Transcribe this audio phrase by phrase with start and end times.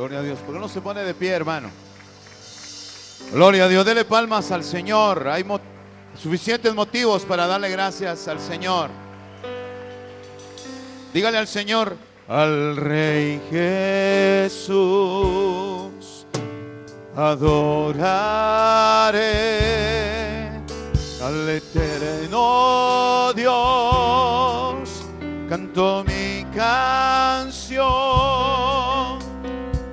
[0.00, 0.38] Gloria a Dios.
[0.38, 1.68] ¿Por qué no se pone de pie, hermano?
[3.34, 3.84] Gloria a Dios.
[3.84, 5.28] Dele palmas al Señor.
[5.28, 5.44] Hay
[6.16, 8.88] suficientes motivos para darle gracias al Señor.
[11.12, 14.70] Dígale al Señor, al Rey Jesús,
[17.14, 18.00] adoraré
[21.22, 25.04] al eterno Dios.
[25.46, 28.59] Canto mi canción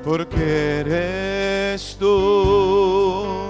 [0.07, 3.49] porque eres tú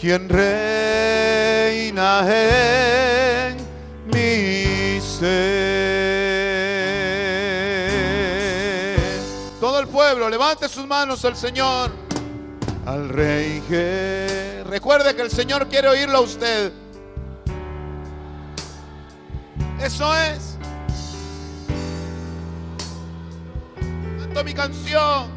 [0.00, 3.58] quien reina en
[4.06, 5.44] mi ser.
[9.60, 11.90] Todo el pueblo, levante sus manos al Señor,
[12.86, 16.72] al Rey que recuerde que el Señor quiere oírlo a usted.
[19.82, 20.56] Eso es.
[24.22, 25.33] Canto mi canción.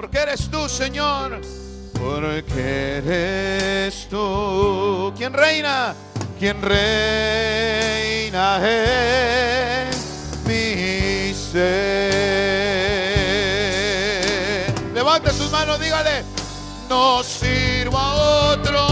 [0.00, 1.40] Porque eres tú, Señor.
[1.98, 5.12] Porque eres tú.
[5.16, 5.92] ¿Quién reina?
[6.38, 9.88] ¿Quién reina en
[10.46, 11.62] mi ser?
[14.94, 16.22] Levante sus manos, dígale.
[16.88, 18.87] No sirvo a otro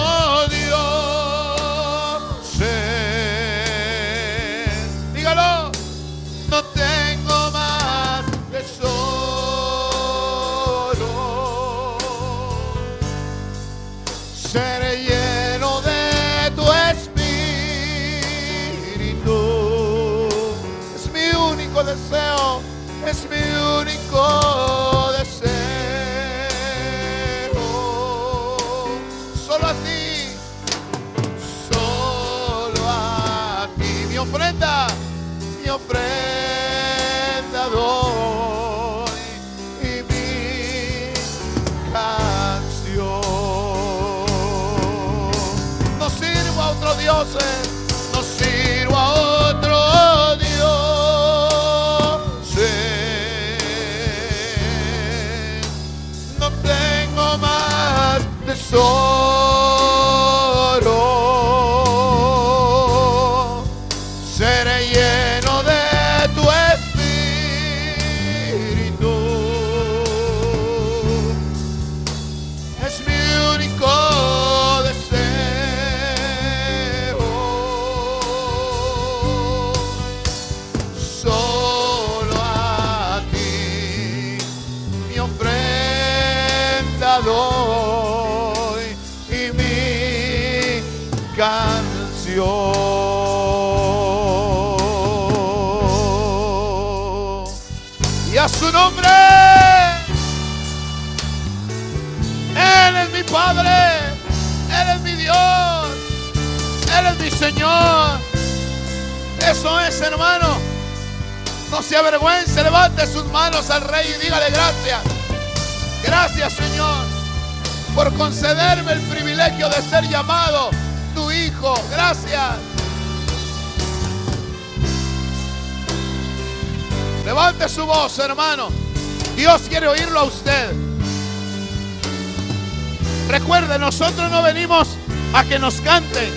[135.36, 136.32] a que nos canten.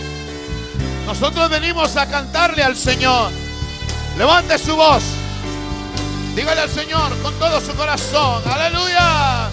[1.05, 3.31] Nosotros venimos a cantarle al Señor.
[4.17, 5.03] Levante su voz.
[6.35, 8.43] Dígale al Señor con todo su corazón.
[8.45, 9.49] Aleluya.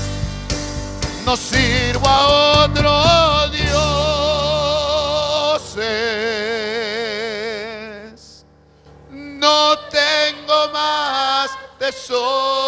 [1.25, 3.75] No sirvo a otro dioses.
[9.13, 12.66] No tengo más tesoros.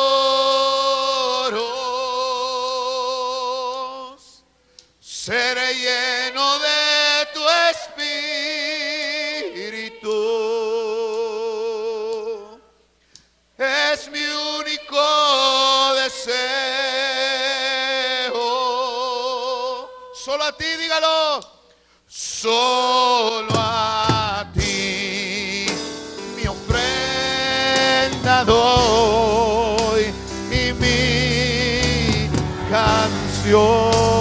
[20.58, 21.40] Ti, dígalo.
[22.06, 23.48] Solo.
[23.54, 25.66] A ti
[26.36, 30.12] mi ofrenda doy
[30.50, 32.28] y mi
[32.70, 34.17] canción.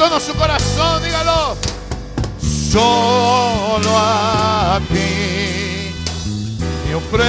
[0.00, 1.58] Todo su corazón, dígalo.
[2.72, 5.92] Solo a ti
[6.86, 7.20] mi ofrenda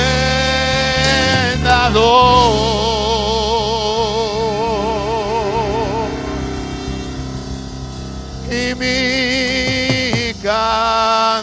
[8.49, 11.41] y mi canción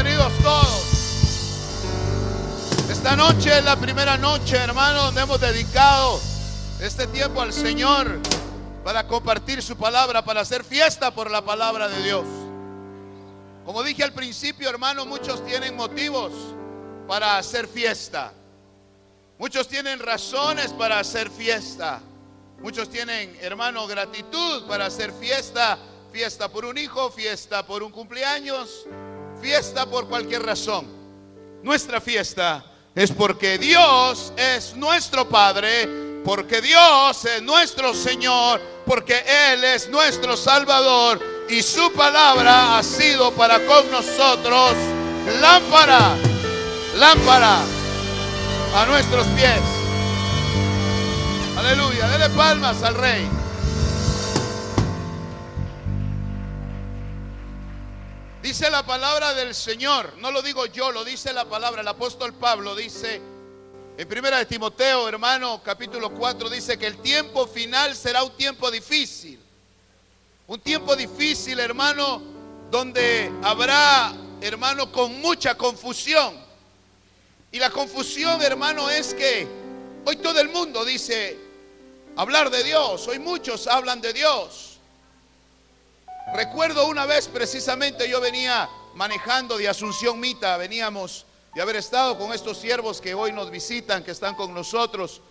[0.00, 0.84] Bienvenidos todos.
[2.88, 6.20] Esta noche es la primera noche, hermano, donde hemos dedicado
[6.80, 8.20] este tiempo al Señor
[8.84, 12.24] para compartir su palabra, para hacer fiesta por la palabra de Dios.
[13.64, 16.32] Como dije al principio, hermano, muchos tienen motivos
[17.08, 18.32] para hacer fiesta.
[19.36, 22.00] Muchos tienen razones para hacer fiesta.
[22.60, 25.76] Muchos tienen, hermano, gratitud para hacer fiesta.
[26.12, 28.86] Fiesta por un hijo, fiesta por un cumpleaños,
[29.40, 30.86] fiesta por cualquier razón.
[31.62, 32.64] Nuestra fiesta
[32.94, 35.88] es porque Dios es nuestro Padre,
[36.24, 43.32] porque Dios es nuestro Señor, porque Él es nuestro Salvador y su palabra ha sido
[43.32, 44.72] para con nosotros
[45.40, 46.16] lámpara,
[46.96, 47.58] lámpara
[48.74, 49.60] a nuestros pies.
[51.56, 53.37] Aleluya, dele palmas al Rey.
[58.48, 61.82] Dice la palabra del Señor, no lo digo yo, lo dice la palabra.
[61.82, 63.20] El apóstol Pablo dice
[63.98, 68.70] en primera de Timoteo, hermano, capítulo 4, dice que el tiempo final será un tiempo
[68.70, 69.38] difícil.
[70.46, 72.22] Un tiempo difícil, hermano,
[72.70, 76.34] donde habrá, hermano, con mucha confusión.
[77.52, 79.46] Y la confusión, hermano, es que
[80.06, 81.36] hoy todo el mundo dice
[82.16, 84.67] hablar de Dios, hoy muchos hablan de Dios.
[86.34, 92.32] Recuerdo una vez precisamente yo venía manejando de Asunción Mita, veníamos de haber estado con
[92.32, 95.22] estos siervos que hoy nos visitan, que están con nosotros.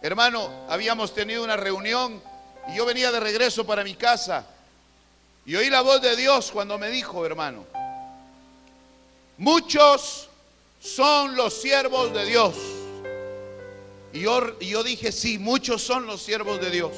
[0.00, 2.20] Hermano, habíamos tenido una reunión
[2.68, 4.46] y yo venía de regreso para mi casa
[5.44, 7.64] y oí la voz de Dios cuando me dijo, hermano,
[9.38, 10.28] muchos
[10.80, 12.54] son los siervos de Dios.
[14.12, 16.92] Y yo, yo dije, sí, muchos son los siervos de Dios.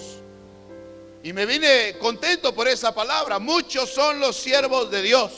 [1.24, 3.38] Y me vine contento por esa palabra.
[3.38, 5.32] Muchos son los siervos de Dios.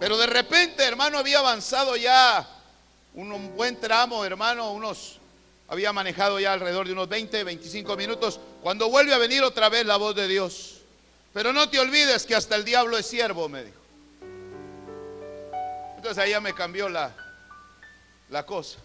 [0.00, 2.44] Pero de repente, hermano, había avanzado ya
[3.14, 5.18] un, buen tramo, hermano, unos,
[5.68, 9.86] había manejado ya alrededor de unos 20, 25 minutos, cuando vuelve a venir otra vez
[9.86, 10.80] la voz de Dios.
[11.32, 13.78] Pero no te olvides que hasta el diablo es siervo, me dijo.
[15.94, 17.14] Entonces ahí ya me cambió la,
[18.30, 18.80] la cosa.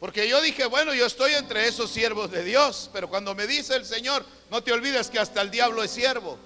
[0.00, 3.76] Porque yo dije, bueno, yo estoy entre esos siervos de Dios, pero cuando me dice
[3.76, 6.38] el Señor, no te olvides que hasta el diablo es siervo.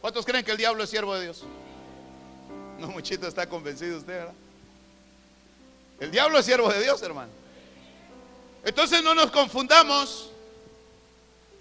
[0.00, 1.42] ¿Cuántos creen que el diablo es siervo de Dios?
[2.78, 4.34] No, muchito está convencido usted, ¿verdad?
[6.00, 7.30] El diablo es siervo de Dios, hermano.
[8.64, 10.30] Entonces no nos confundamos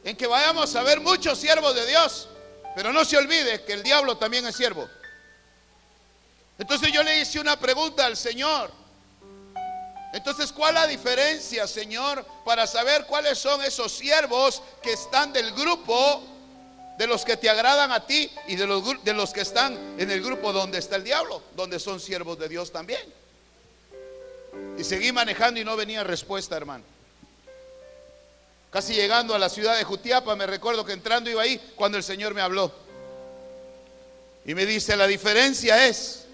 [0.03, 2.27] en que vayamos a ver muchos siervos de Dios,
[2.75, 4.89] pero no se olvide que el diablo también es siervo.
[6.57, 8.71] Entonces yo le hice una pregunta al Señor.
[10.13, 16.21] Entonces, ¿cuál la diferencia, Señor, para saber cuáles son esos siervos que están del grupo
[16.97, 20.11] de los que te agradan a ti y de los, de los que están en
[20.11, 23.01] el grupo donde está el diablo, donde son siervos de Dios también?
[24.77, 26.83] Y seguí manejando y no venía respuesta, hermano.
[28.69, 32.03] Casi llegando a la ciudad de Jutiapa, me recuerdo que entrando iba ahí cuando el
[32.03, 32.71] Señor me habló.
[34.45, 36.25] Y me dice, la diferencia es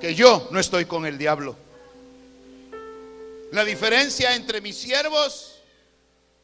[0.00, 1.56] que yo no estoy con el diablo.
[3.52, 5.62] La diferencia entre mis siervos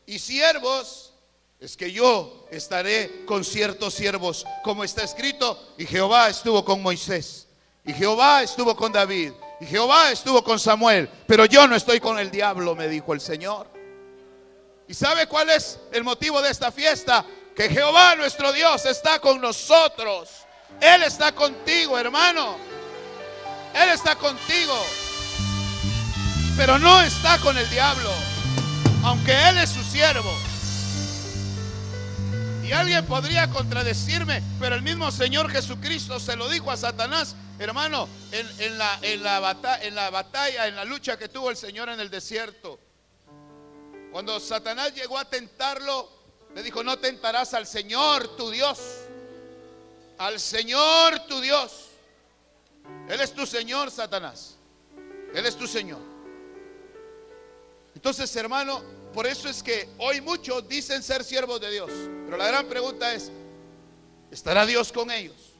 [0.06, 1.12] y siervos
[1.60, 7.46] es que yo estaré con ciertos siervos, como está escrito, y Jehová estuvo con Moisés,
[7.84, 12.18] y Jehová estuvo con David, Y Jehová estuvo con Samuel, pero yo no estoy con
[12.18, 13.68] el diablo, me dijo el Señor.
[14.88, 17.24] ¿Y sabe cuál es el motivo de esta fiesta?
[17.54, 20.28] Que Jehová nuestro Dios está con nosotros.
[20.80, 22.56] Él está contigo, hermano.
[23.74, 24.74] Él está contigo.
[26.56, 28.10] Pero no está con el diablo.
[29.02, 30.32] Aunque Él es su siervo.
[32.64, 38.08] Y alguien podría contradecirme, pero el mismo Señor Jesucristo se lo dijo a Satanás, hermano,
[38.32, 42.78] en, la, batalla, en la lucha que tuvo el Señor en el desierto.
[44.10, 46.08] Cuando Satanás llegó a tentarlo,
[46.54, 48.78] le dijo, no tentarás al Señor tu Dios.
[50.16, 51.88] Al Señor tu Dios.
[53.10, 54.54] Él es tu Señor, Satanás.
[55.34, 56.13] Él es tu Señor.
[57.94, 58.82] Entonces, hermano,
[59.12, 61.90] por eso es que hoy muchos dicen ser siervos de Dios.
[62.24, 63.30] Pero la gran pregunta es,
[64.30, 65.52] ¿estará Dios con ellos?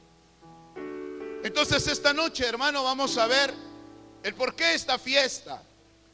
[1.43, 3.53] Entonces esta noche, hermano, vamos a ver
[4.23, 5.61] el por qué esta fiesta.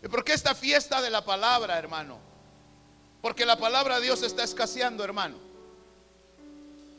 [0.01, 2.19] El por qué esta fiesta de la palabra, hermano.
[3.21, 5.37] Porque la palabra de Dios está escaseando, hermano.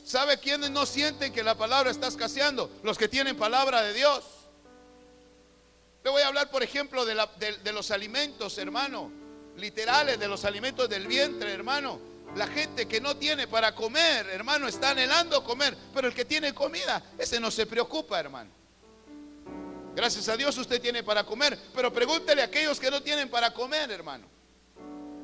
[0.03, 2.69] ¿Sabe quiénes no sienten que la palabra está escaseando?
[2.83, 4.23] Los que tienen palabra de Dios.
[6.03, 7.15] Le voy a hablar, por ejemplo, de,
[7.63, 9.23] de los alimentos, hermano
[9.57, 11.99] literales de los alimentos del vientre, hermano.
[12.35, 16.53] La gente que no tiene para comer, hermano, está anhelando comer, pero el que tiene
[16.53, 18.49] comida, ese no se preocupa, hermano.
[19.95, 23.53] Gracias a Dios usted tiene para comer, pero pregúntele a aquellos que no tienen para
[23.53, 24.32] comer, hermano.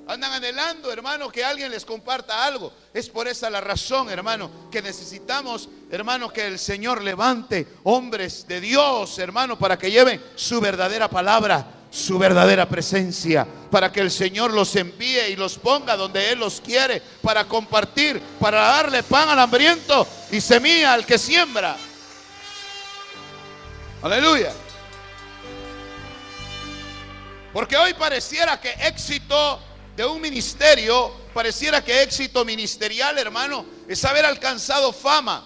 [0.10, 2.74] Andan anhelando, hermano, que alguien les comparta algo.
[2.96, 8.60] Es por esa la razón, hermano, que necesitamos, hermano, que el Señor levante hombres de
[8.60, 14.54] Dios, hermano, para que lleven su verdadera palabra su verdadera presencia, para que el Señor
[14.54, 19.40] los envíe y los ponga donde Él los quiere, para compartir, para darle pan al
[19.40, 21.76] hambriento y semilla al que siembra.
[24.04, 24.54] Aleluya.
[27.52, 29.60] Porque hoy pareciera que éxito
[30.00, 35.46] de un ministerio, pareciera que éxito ministerial, hermano, es haber alcanzado fama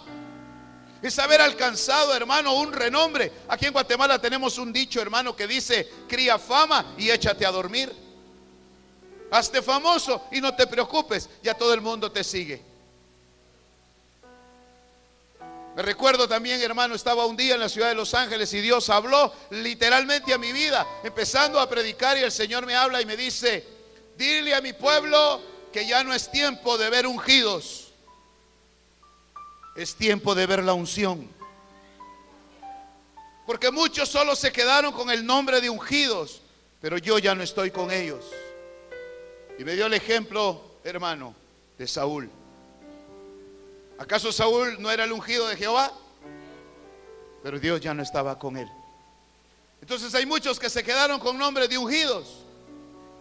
[1.01, 3.29] es haber alcanzado, hermano, un renombre.
[3.50, 7.91] Aquí en Guatemala tenemos un dicho, hermano, que dice, cría fama y échate a dormir.
[9.29, 12.62] Hazte famoso y no te preocupes, ya todo el mundo te sigue.
[15.75, 18.89] Me recuerdo también, hermano, estaba un día en la ciudad de Los Ángeles y Dios
[18.89, 23.17] habló literalmente a mi vida, empezando a predicar y el Señor me habla y me
[23.17, 23.73] dice,
[24.17, 25.41] dile a mi pueblo
[25.72, 27.84] que ya no es tiempo de ver ungidos
[29.75, 31.27] es tiempo de ver la unción.
[33.46, 36.41] Porque muchos solo se quedaron con el nombre de ungidos,
[36.82, 38.25] pero yo ya no estoy con ellos.
[39.58, 41.36] Y me dio el ejemplo, hermano,
[41.77, 42.29] de Saúl.
[43.98, 45.91] ¿Acaso Saúl no era el ungido de Jehová?
[47.43, 48.67] Pero Dios ya no estaba con él.
[49.82, 52.46] Entonces hay muchos que se quedaron con nombre de ungidos.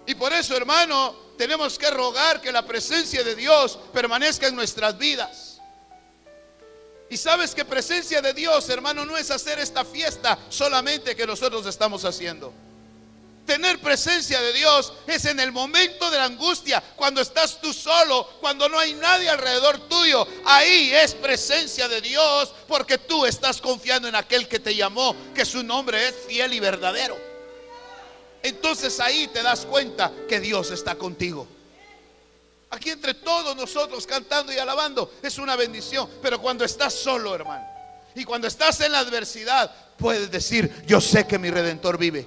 [0.06, 4.96] Y por eso, hermano, tenemos que rogar que la presencia de Dios permanezca en nuestras
[4.98, 5.60] vidas.
[7.08, 11.66] Y sabes que presencia de Dios, hermano, no es hacer esta fiesta solamente que nosotros
[11.66, 12.52] estamos haciendo.
[13.46, 18.26] Tener presencia de Dios es en el momento de la angustia, cuando estás tú solo,
[18.40, 20.26] cuando no hay nadie alrededor tuyo.
[20.44, 25.44] Ahí es presencia de Dios porque tú estás confiando en aquel que te llamó, que
[25.44, 27.31] su nombre es fiel y verdadero.
[28.42, 31.46] Entonces ahí te das cuenta que Dios está contigo.
[32.70, 36.08] Aquí entre todos nosotros cantando y alabando es una bendición.
[36.22, 37.64] Pero cuando estás solo, hermano,
[38.14, 42.26] y cuando estás en la adversidad, puedes decir, yo sé que mi redentor vive.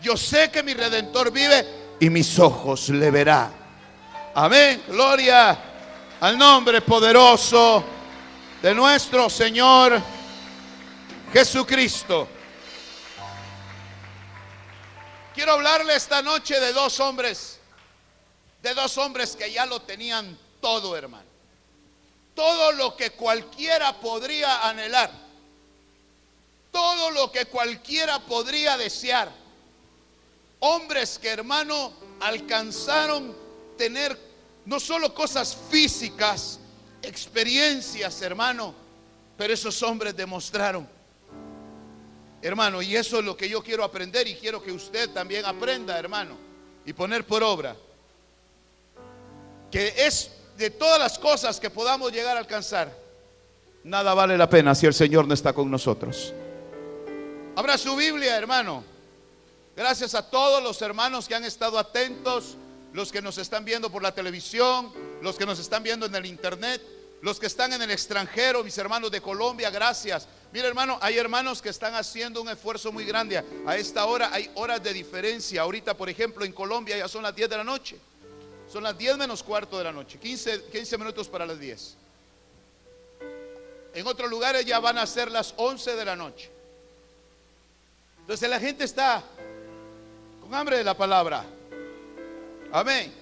[0.00, 1.66] Yo sé que mi redentor vive
[2.00, 3.50] y mis ojos le verá.
[4.34, 4.82] Amén.
[4.88, 5.58] Gloria
[6.20, 7.84] al nombre poderoso
[8.62, 10.00] de nuestro Señor
[11.32, 12.28] Jesucristo.
[15.34, 17.58] Quiero hablarle esta noche de dos hombres
[18.62, 21.26] de dos hombres que ya lo tenían todo, hermano.
[22.34, 25.10] Todo lo que cualquiera podría anhelar.
[26.70, 29.30] Todo lo que cualquiera podría desear.
[30.60, 33.36] Hombres que, hermano, alcanzaron
[33.76, 34.18] tener
[34.64, 36.60] no solo cosas físicas,
[37.02, 38.72] experiencias, hermano,
[39.36, 40.88] pero esos hombres demostraron,
[42.42, 45.98] hermano, y eso es lo que yo quiero aprender y quiero que usted también aprenda,
[45.98, 46.36] hermano,
[46.84, 47.76] y poner por obra
[49.70, 52.94] que es de todas las cosas que podamos llegar a alcanzar,
[53.84, 56.34] nada vale la pena si el Señor no está con nosotros.
[57.56, 58.84] Abra su Biblia, hermano.
[59.74, 62.56] Gracias a todos los hermanos que han estado atentos,
[62.92, 66.26] los que nos están viendo por la televisión, los que nos están viendo en el
[66.26, 66.82] internet,
[67.22, 71.62] los que están en el extranjero, mis hermanos de Colombia, gracias Mira hermano, hay hermanos
[71.62, 73.42] que están haciendo un esfuerzo muy grande.
[73.66, 75.62] A esta hora hay horas de diferencia.
[75.62, 77.98] Ahorita, por ejemplo, en Colombia ya son las 10 de la noche.
[78.70, 80.18] Son las 10 menos cuarto de la noche.
[80.18, 81.96] 15, 15 minutos para las 10.
[83.94, 86.50] En otros lugares ya van a ser las 11 de la noche.
[88.20, 89.22] Entonces la gente está
[90.40, 91.44] con hambre de la palabra.
[92.72, 93.12] Amén.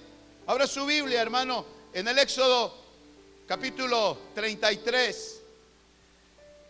[0.47, 2.75] Abra su Biblia, hermano, en el Éxodo
[3.47, 5.40] capítulo 33.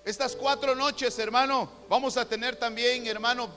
[0.04, 3.50] Estas cuatro noches, hermano, vamos a tener también, hermano,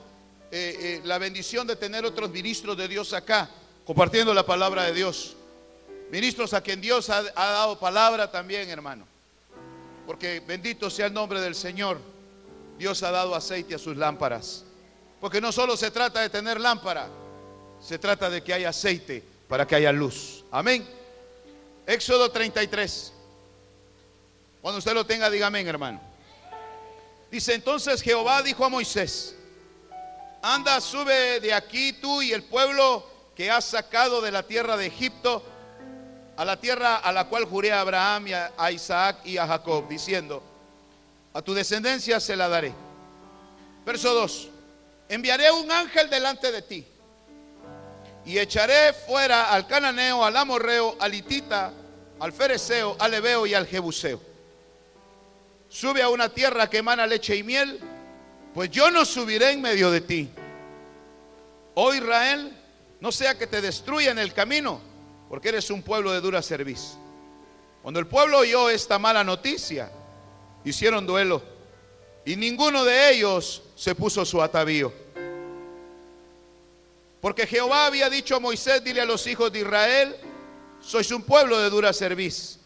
[0.50, 3.48] eh, eh, la bendición de tener otros ministros de Dios acá,
[3.86, 5.36] compartiendo la palabra de Dios.
[6.10, 9.06] Ministros a quien Dios ha, ha dado palabra también, hermano.
[10.06, 11.98] Porque bendito sea el nombre del Señor.
[12.78, 14.64] Dios ha dado aceite a sus lámparas.
[15.20, 17.08] Porque no solo se trata de tener lámpara,
[17.80, 20.44] se trata de que haya aceite para que haya luz.
[20.50, 20.86] Amén.
[21.86, 23.12] Éxodo 33.
[24.60, 26.13] Cuando usted lo tenga, diga amén, hermano.
[27.34, 29.34] Dice entonces Jehová dijo a Moisés,
[30.40, 34.86] anda, sube de aquí tú y el pueblo que has sacado de la tierra de
[34.86, 35.42] Egipto
[36.36, 39.88] a la tierra a la cual juré a Abraham y a Isaac y a Jacob,
[39.88, 40.44] diciendo,
[41.32, 42.72] a tu descendencia se la daré.
[43.84, 44.48] Verso 2,
[45.08, 46.86] enviaré un ángel delante de ti
[48.24, 51.72] y echaré fuera al cananeo, al amorreo, al hitita,
[52.20, 54.33] al fereceo, al ebeo y al jebuseo
[55.74, 57.80] sube a una tierra que emana leche y miel,
[58.54, 60.30] pues yo no subiré en medio de ti.
[61.74, 62.56] Oh Israel,
[63.00, 64.80] no sea que te destruya en el camino,
[65.28, 66.96] porque eres un pueblo de dura servicio.
[67.82, 69.90] Cuando el pueblo oyó esta mala noticia,
[70.64, 71.42] hicieron duelo
[72.24, 74.92] y ninguno de ellos se puso su atavío.
[77.20, 80.14] Porque Jehová había dicho a Moisés, dile a los hijos de Israel,
[80.80, 82.63] sois un pueblo de dura servicio.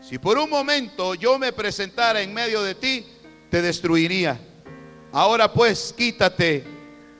[0.00, 3.06] Si por un momento yo me presentara en medio de ti,
[3.50, 4.40] te destruiría.
[5.12, 6.64] Ahora pues, quítate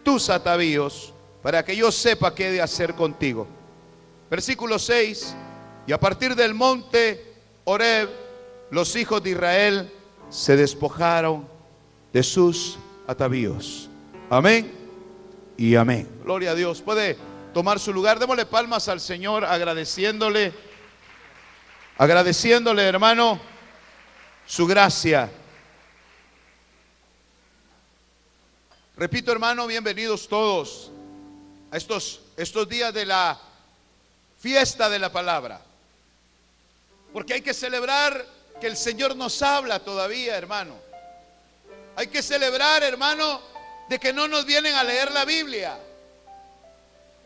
[0.03, 3.47] tus atavíos para que yo sepa qué he de hacer contigo.
[4.31, 5.35] Versículo 6.
[5.87, 8.09] Y a partir del monte Oreb,
[8.71, 9.93] los hijos de Israel
[10.29, 11.47] se despojaron
[12.13, 13.91] de sus atavíos.
[14.31, 14.73] Amén
[15.57, 16.09] y amén.
[16.25, 16.81] Gloria a Dios.
[16.81, 17.19] Puede
[17.53, 18.19] tomar su lugar.
[18.19, 20.53] Démosle palmas al Señor agradeciéndole
[22.01, 23.39] agradeciéndole, hermano,
[24.47, 25.31] su gracia.
[28.97, 30.91] Repito, hermano, bienvenidos todos
[31.71, 33.39] a estos, estos días de la
[34.39, 35.61] fiesta de la palabra.
[37.13, 38.25] Porque hay que celebrar
[38.63, 40.77] que el Señor nos habla todavía, hermano.
[41.97, 43.43] Hay que celebrar, hermano,
[43.91, 45.79] de que no nos vienen a leer la Biblia.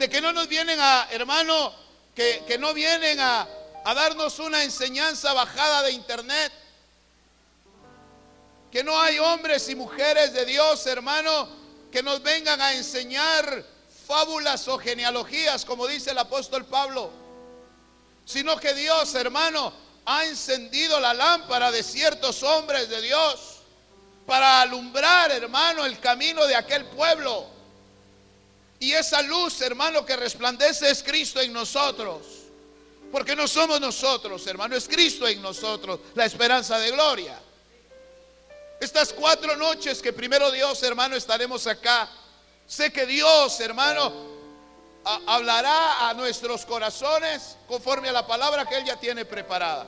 [0.01, 1.73] De que no nos vienen a, hermano,
[2.13, 3.47] que, que no vienen a,
[3.85, 6.53] a darnos una enseñanza bajada de internet.
[8.73, 11.49] Que no hay hombres y mujeres de Dios, hermano,
[11.92, 13.64] que nos vengan a enseñar
[14.07, 17.11] fábulas o genealogías, como dice el apóstol Pablo.
[18.25, 19.73] Sino que Dios, hermano,
[20.07, 23.59] ha encendido la lámpara de ciertos hombres de Dios
[24.27, 27.47] para alumbrar, hermano, el camino de aquel pueblo.
[28.81, 32.34] Y esa luz, hermano, que resplandece es Cristo en nosotros.
[33.14, 37.40] Porque no somos nosotros, hermano, es Cristo en nosotros, la esperanza de gloria.
[38.81, 42.11] Estas cuatro noches que primero Dios, hermano, estaremos acá.
[42.66, 44.12] Sé que Dios, hermano,
[45.27, 49.87] hablará a nuestros corazones conforme a la palabra que Él ya tiene preparada.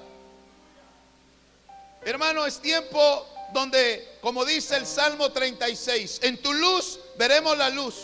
[2.04, 7.96] Hermano, es tiempo donde, como dice el Salmo 36, en tu luz veremos la luz.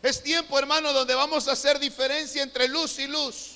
[0.00, 3.53] Es tiempo, hermano, donde vamos a hacer diferencia entre luz y luz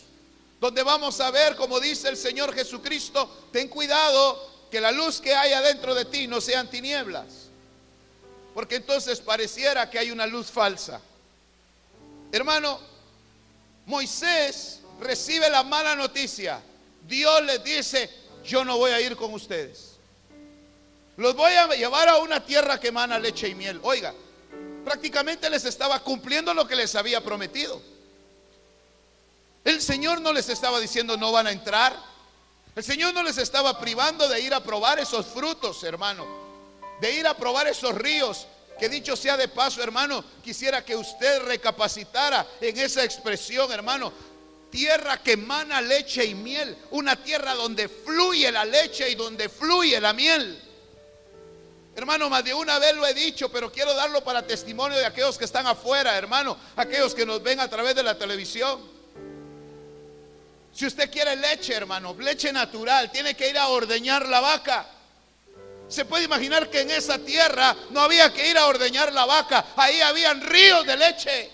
[0.61, 5.35] donde vamos a ver, como dice el Señor Jesucristo, ten cuidado que la luz que
[5.35, 7.49] hay adentro de ti no sean tinieblas.
[8.55, 11.01] Porque entonces pareciera que hay una luz falsa.
[12.33, 12.81] Hermano,
[13.87, 16.61] Moisés recibe la mala noticia.
[17.07, 18.11] Dios les dice,
[18.45, 19.93] yo no voy a ir con ustedes.
[21.17, 23.81] Los voy a llevar a una tierra que emana leche y miel.
[23.83, 24.13] Oiga,
[24.85, 27.81] prácticamente les estaba cumpliendo lo que les había prometido.
[29.69, 31.95] El Señor no les estaba diciendo no van a entrar.
[32.75, 36.27] El Señor no les estaba privando de ir a probar esos frutos, hermano.
[37.03, 38.47] De ir a probar esos ríos.
[38.81, 44.11] Que dicho sea de paso, hermano, quisiera que usted recapacitara en esa expresión, hermano.
[44.71, 46.75] Tierra que emana leche y miel.
[46.93, 50.63] Una tierra donde fluye la leche y donde fluye la miel.
[51.95, 55.37] Hermano, más de una vez lo he dicho, pero quiero darlo para testimonio de aquellos
[55.37, 56.57] que están afuera, hermano.
[56.75, 58.97] Aquellos que nos ven a través de la televisión.
[60.79, 64.87] Si usted quiere leche, hermano, leche natural, tiene que ir a ordeñar la vaca.
[65.89, 69.73] Se puede imaginar que en esa tierra no había que ir a ordeñar la vaca,
[69.75, 71.51] ahí habían ríos de leche.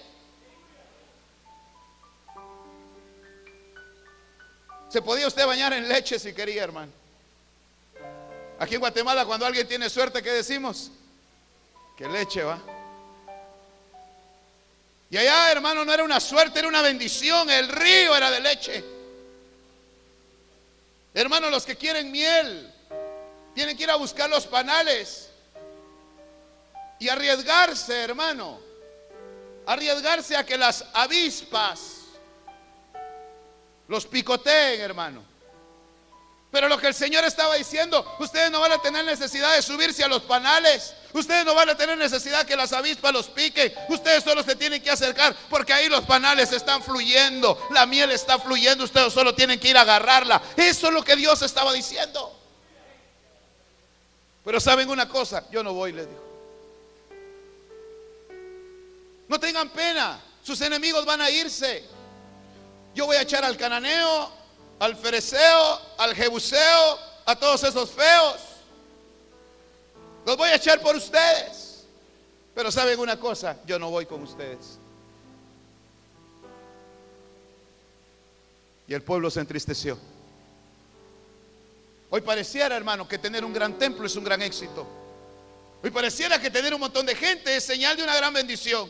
[4.90, 6.92] Se podía usted bañar en leche si quería, hermano.
[8.58, 10.90] Aquí en Guatemala, cuando alguien tiene suerte, ¿qué decimos?
[11.96, 12.58] Que leche va.
[15.08, 17.48] Y allá, hermano, no era una suerte, era una bendición.
[17.48, 18.94] El río era de leche.
[21.14, 22.72] Hermano, los que quieren miel,
[23.54, 25.30] tienen que ir a buscar los panales
[26.98, 28.60] y arriesgarse, hermano.
[29.64, 32.00] Arriesgarse a que las avispas
[33.86, 35.22] los picoteen, hermano.
[36.50, 40.04] Pero lo que el Señor estaba diciendo, ustedes no van a tener necesidad de subirse
[40.04, 40.94] a los panales.
[41.14, 43.72] Ustedes no van a tener necesidad que las avispas los piquen.
[43.88, 47.56] Ustedes solo se tienen que acercar porque ahí los panales están fluyendo.
[47.70, 48.82] La miel está fluyendo.
[48.82, 50.42] Ustedes solo tienen que ir a agarrarla.
[50.56, 52.36] Eso es lo que Dios estaba diciendo.
[54.44, 56.24] Pero saben una cosa, yo no voy, les dijo.
[59.28, 61.84] No tengan pena, sus enemigos van a irse.
[62.92, 64.32] Yo voy a echar al cananeo,
[64.80, 68.53] al fereceo, al jebuseo, a todos esos feos.
[70.26, 71.84] Los voy a echar por ustedes.
[72.54, 74.78] Pero saben una cosa, yo no voy con ustedes.
[78.86, 79.98] Y el pueblo se entristeció.
[82.10, 84.86] Hoy pareciera, hermano, que tener un gran templo es un gran éxito.
[85.82, 88.88] Hoy pareciera que tener un montón de gente es señal de una gran bendición.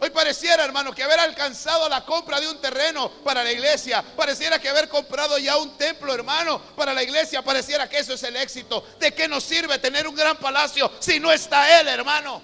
[0.00, 4.60] Hoy pareciera, hermano, que haber alcanzado la compra de un terreno para la iglesia, pareciera
[4.60, 8.36] que haber comprado ya un templo, hermano, para la iglesia, pareciera que eso es el
[8.36, 8.84] éxito.
[9.00, 12.40] ¿De qué nos sirve tener un gran palacio si no está Él, hermano?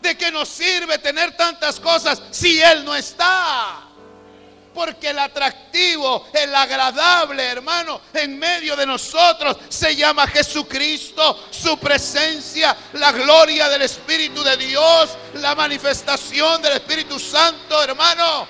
[0.00, 3.84] ¿De qué nos sirve tener tantas cosas si Él no está?
[4.76, 12.76] Porque el atractivo, el agradable, hermano, en medio de nosotros se llama Jesucristo, su presencia,
[12.92, 18.46] la gloria del Espíritu de Dios, la manifestación del Espíritu Santo, hermano.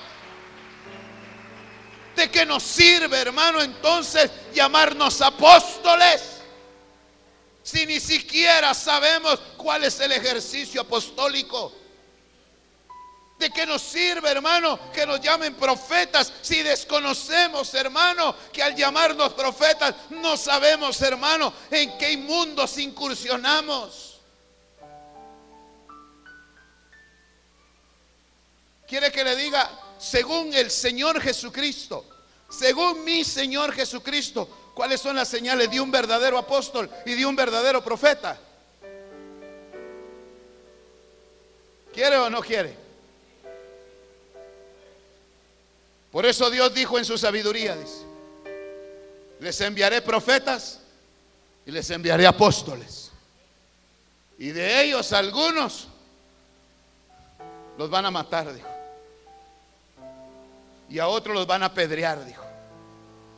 [2.13, 6.41] ¿De qué nos sirve, hermano, entonces llamarnos apóstoles?
[7.63, 11.73] Si ni siquiera sabemos cuál es el ejercicio apostólico.
[13.37, 19.33] ¿De qué nos sirve, hermano, que nos llamen profetas si desconocemos, hermano, que al llamarnos
[19.33, 24.19] profetas no sabemos, hermano, en qué inmundos incursionamos?
[28.87, 29.69] ¿Quiere que le diga,
[29.99, 32.05] según el Señor Jesucristo,
[32.49, 37.35] según mi Señor Jesucristo, cuáles son las señales de un verdadero apóstol y de un
[37.35, 38.39] verdadero profeta?
[41.93, 42.86] ¿Quiere o no quiere?
[46.17, 48.03] Por eso Dios dijo en su sabiduría, dice,
[49.39, 50.79] les enviaré profetas
[51.63, 53.11] y les enviaré apóstoles.
[54.39, 55.87] Y de ellos algunos
[57.77, 58.67] los van a matar, dijo.
[60.89, 62.43] Y a otros los van a apedrear, dijo.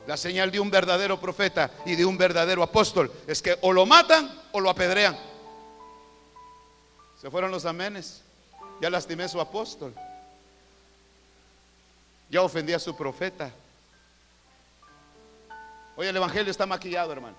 [0.07, 3.85] La señal de un verdadero profeta y de un verdadero apóstol es que o lo
[3.85, 5.19] matan o lo apedrean.
[7.21, 8.21] Se fueron los amenes.
[8.79, 9.93] Ya lastimé su apóstol.
[12.29, 13.51] Ya ofendí a su profeta.
[15.95, 17.35] Hoy el Evangelio está maquillado, hermano.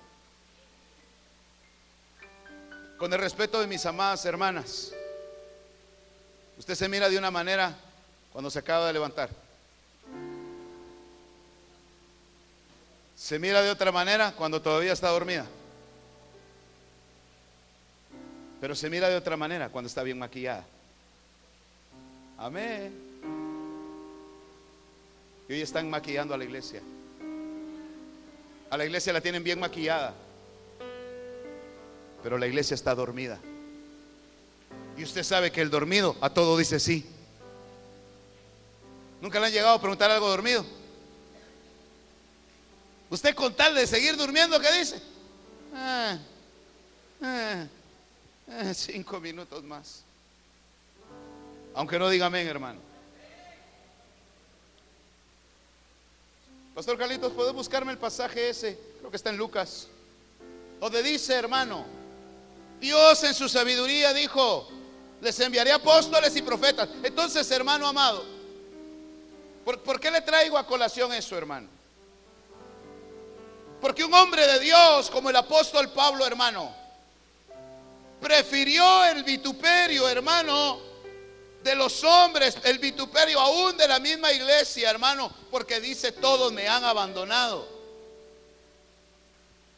[2.97, 4.93] Con el respeto de mis amadas hermanas.
[6.57, 7.75] Usted se mira de una manera
[8.31, 9.29] cuando se acaba de levantar.
[13.15, 15.45] Se mira de otra manera cuando todavía está dormida.
[18.59, 20.65] Pero se mira de otra manera cuando está bien maquillada.
[22.37, 23.10] Amén.
[25.51, 26.81] Y hoy están maquillando a la iglesia.
[28.69, 30.13] A la iglesia la tienen bien maquillada.
[32.23, 33.37] Pero la iglesia está dormida.
[34.97, 37.05] Y usted sabe que el dormido a todo dice sí.
[39.19, 40.65] ¿Nunca le han llegado a preguntar algo dormido?
[43.09, 45.01] Usted con tal de seguir durmiendo, ¿qué dice?
[45.75, 46.17] Ah,
[47.21, 47.65] ah,
[48.47, 50.03] ah, cinco minutos más.
[51.75, 52.90] Aunque no diga amén, hermano.
[56.73, 58.79] Pastor Carlitos, ¿puedes buscarme el pasaje ese?
[58.99, 59.87] Creo que está en Lucas.
[60.79, 61.85] Donde dice, hermano,
[62.79, 64.69] Dios en su sabiduría dijo,
[65.19, 66.87] les enviaré apóstoles y profetas.
[67.03, 68.23] Entonces, hermano amado,
[69.65, 71.67] ¿por, ¿por, qué le traigo a colación eso, hermano?
[73.81, 76.73] Porque un hombre de Dios como el apóstol Pablo, hermano,
[78.21, 80.90] prefirió el vituperio, hermano,
[81.63, 86.67] de los hombres, el vituperio aún de la misma iglesia, hermano, porque dice, todos me
[86.67, 87.81] han abandonado.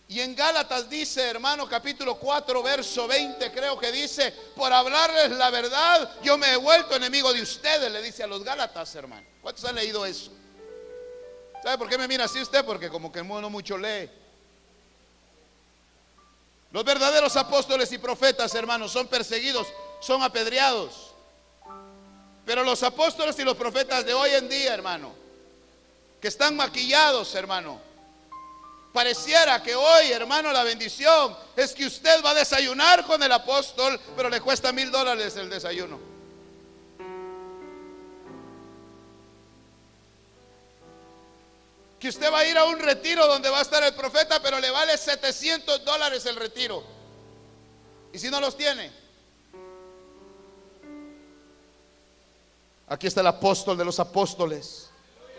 [0.08, 5.50] Y en Gálatas dice, hermano, capítulo 4, verso 20, creo que dice, por hablarles la
[5.50, 9.26] verdad, yo me he vuelto enemigo de ustedes, le dice a los Gálatas, hermano.
[9.42, 10.32] ¿Cuántos han leído eso?
[11.64, 12.64] ¿Sabe por qué me mira así usted?
[12.66, 14.10] Porque como que no mucho lee.
[16.72, 19.68] Los verdaderos apóstoles y profetas, hermanos, son perseguidos,
[20.02, 21.13] son apedreados.
[22.46, 25.14] Pero los apóstoles y los profetas de hoy en día, hermano,
[26.20, 27.80] que están maquillados, hermano,
[28.92, 34.00] pareciera que hoy, hermano, la bendición es que usted va a desayunar con el apóstol,
[34.16, 36.00] pero le cuesta mil dólares el desayuno.
[42.00, 44.60] Que usted va a ir a un retiro donde va a estar el profeta, pero
[44.60, 46.84] le vale 700 dólares el retiro.
[48.12, 49.03] ¿Y si no los tiene?
[52.88, 54.90] Aquí está el apóstol de los apóstoles.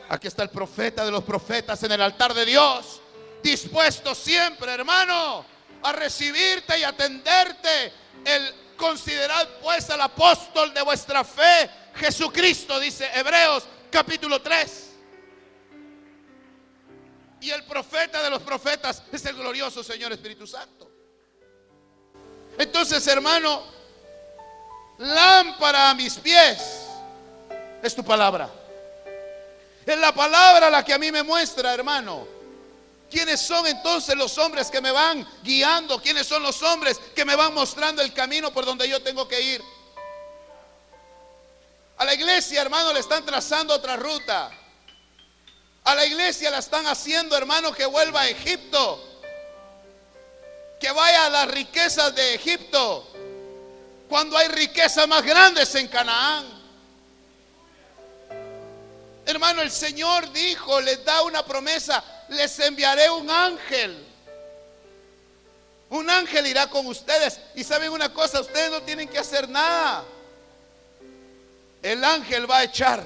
[0.08, 3.00] Aquí está el profeta de los profetas en el altar de Dios.
[3.42, 5.44] Dispuesto siempre, hermano,
[5.82, 7.92] a recibirte y atenderte.
[8.24, 14.90] El considerad pues al apóstol de vuestra fe, Jesucristo, dice Hebreos capítulo 3.
[17.42, 20.90] Y el profeta de los profetas es el glorioso Señor Espíritu Santo.
[22.56, 23.62] Entonces, hermano,
[24.98, 26.83] lámpara a mis pies
[27.86, 28.50] es tu palabra.
[29.84, 32.26] Es la palabra la que a mí me muestra, hermano.
[33.10, 36.00] ¿Quiénes son entonces los hombres que me van guiando?
[36.00, 39.40] ¿Quiénes son los hombres que me van mostrando el camino por donde yo tengo que
[39.40, 39.62] ir?
[41.98, 44.50] A la iglesia, hermano, le están trazando otra ruta.
[45.84, 49.20] A la iglesia la están haciendo, hermano, que vuelva a Egipto.
[50.80, 53.06] Que vaya a las riquezas de Egipto.
[54.08, 56.53] Cuando hay riquezas más grandes en Canaán.
[59.26, 64.04] Hermano, el Señor dijo, les da una promesa, les enviaré un ángel.
[65.88, 67.40] Un ángel irá con ustedes.
[67.54, 70.04] Y saben una cosa, ustedes no tienen que hacer nada.
[71.82, 73.02] El ángel va a echar.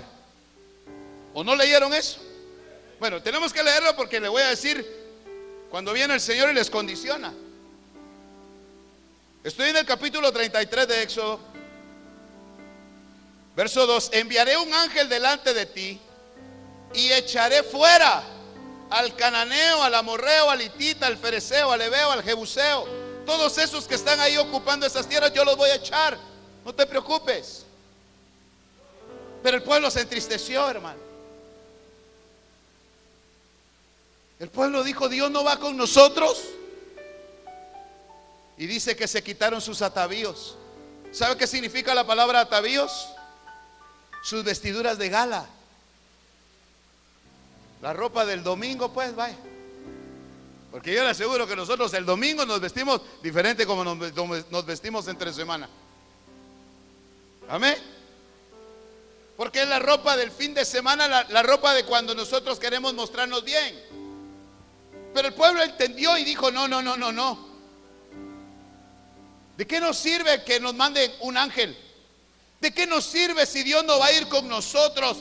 [1.35, 2.21] ¿O no leyeron eso?
[2.99, 4.85] Bueno, tenemos que leerlo porque le voy a decir
[5.71, 7.33] cuando viene el Señor y les condiciona.
[9.45, 11.39] Estoy en el capítulo 33 de Éxodo.
[13.55, 14.11] Verso 2.
[14.15, 16.01] Enviaré un ángel delante de ti
[16.95, 18.23] y echaré fuera
[18.91, 22.87] al cananeo, al amorreo, al hitita, al fereceo, al ebeo, al jebuseo.
[23.27, 26.17] Todos esos que están ahí ocupando esas tierras, yo los voy a echar.
[26.65, 27.65] No te preocupes.
[29.43, 30.99] Pero el pueblo se entristeció, hermano.
[34.39, 36.43] El pueblo dijo, Dios no va con nosotros.
[38.57, 40.57] Y dice que se quitaron sus atavíos.
[41.13, 43.09] ¿Sabe qué significa la palabra atavíos?
[44.23, 45.49] Sus vestiduras de gala.
[47.81, 49.37] La ropa del domingo, pues, vaya.
[50.71, 55.33] Porque yo le aseguro que nosotros el domingo nos vestimos diferente como nos, vestimos entre
[55.33, 55.69] semana.
[57.49, 57.77] Amén.
[59.37, 62.93] Porque es la ropa del fin de semana, la, la ropa de cuando nosotros queremos
[62.93, 63.81] mostrarnos bien.
[65.15, 67.49] Pero el pueblo entendió y dijo, no, no, no, no, no.
[69.57, 71.77] ¿De qué nos sirve que nos manden un ángel?
[72.61, 75.19] ¿De qué nos sirve si Dios no va a ir con nosotros?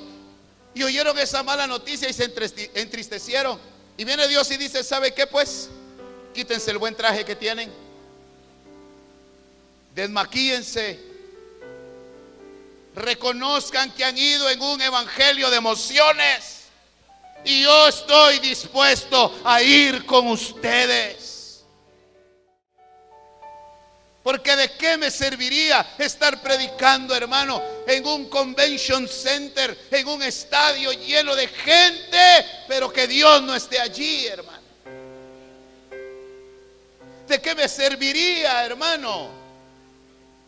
[0.77, 2.31] Y oyeron esa mala noticia y se
[2.75, 3.59] entristecieron.
[3.97, 5.69] Y viene Dios y dice, ¿sabe qué pues?
[6.35, 7.71] Quítense el buen traje que tienen.
[9.95, 10.99] Desmaquíense.
[12.93, 16.65] Reconozcan que han ido en un evangelio de emociones.
[17.43, 21.36] Y yo estoy dispuesto a ir con ustedes.
[24.27, 30.91] Porque de qué me serviría estar predicando, hermano, en un convention center, en un estadio
[30.91, 34.63] lleno de gente, pero que Dios no esté allí, hermano.
[37.25, 39.29] ¿De qué me serviría, hermano?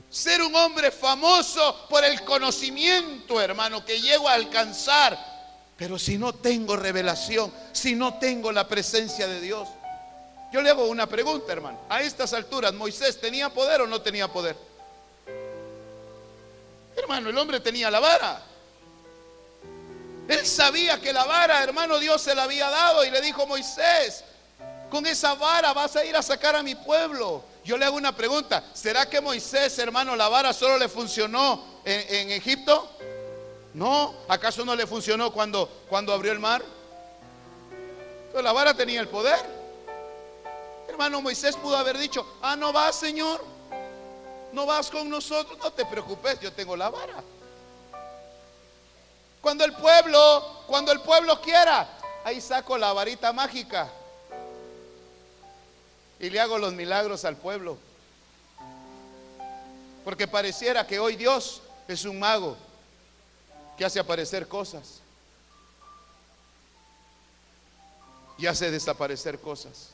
[0.09, 5.17] Ser un hombre famoso por el conocimiento, hermano, que llego a alcanzar.
[5.77, 9.69] Pero si no tengo revelación, si no tengo la presencia de Dios,
[10.51, 11.79] yo le hago una pregunta, hermano.
[11.89, 14.55] A estas alturas, ¿Moisés tenía poder o no tenía poder?
[16.95, 18.41] Hermano, el hombre tenía la vara.
[20.27, 24.23] Él sabía que la vara, hermano, Dios se la había dado y le dijo, Moisés,
[24.89, 27.43] con esa vara vas a ir a sacar a mi pueblo.
[27.63, 32.31] Yo le hago una pregunta, ¿será que Moisés, hermano, la vara solo le funcionó en,
[32.31, 32.89] Egipto?
[33.75, 36.63] No, ¿acaso no le funcionó cuando, cuando abrió el mar?
[38.31, 39.58] Pero la vara tenía el poder
[40.99, 43.41] hermano Moisés pudo haber dicho, ah, no vas, Señor,
[44.51, 47.23] no vas con nosotros, no te preocupes, yo tengo la vara.
[49.39, 51.87] Cuando el pueblo, cuando el pueblo quiera,
[52.25, 53.89] ahí saco la varita mágica.
[56.19, 57.77] y le hago los milagros al pueblo.
[60.03, 62.57] Porque pareciera que hoy Dios es un mago
[63.77, 64.99] que hace aparecer cosas
[68.37, 69.88] y hace desaparecer cosas.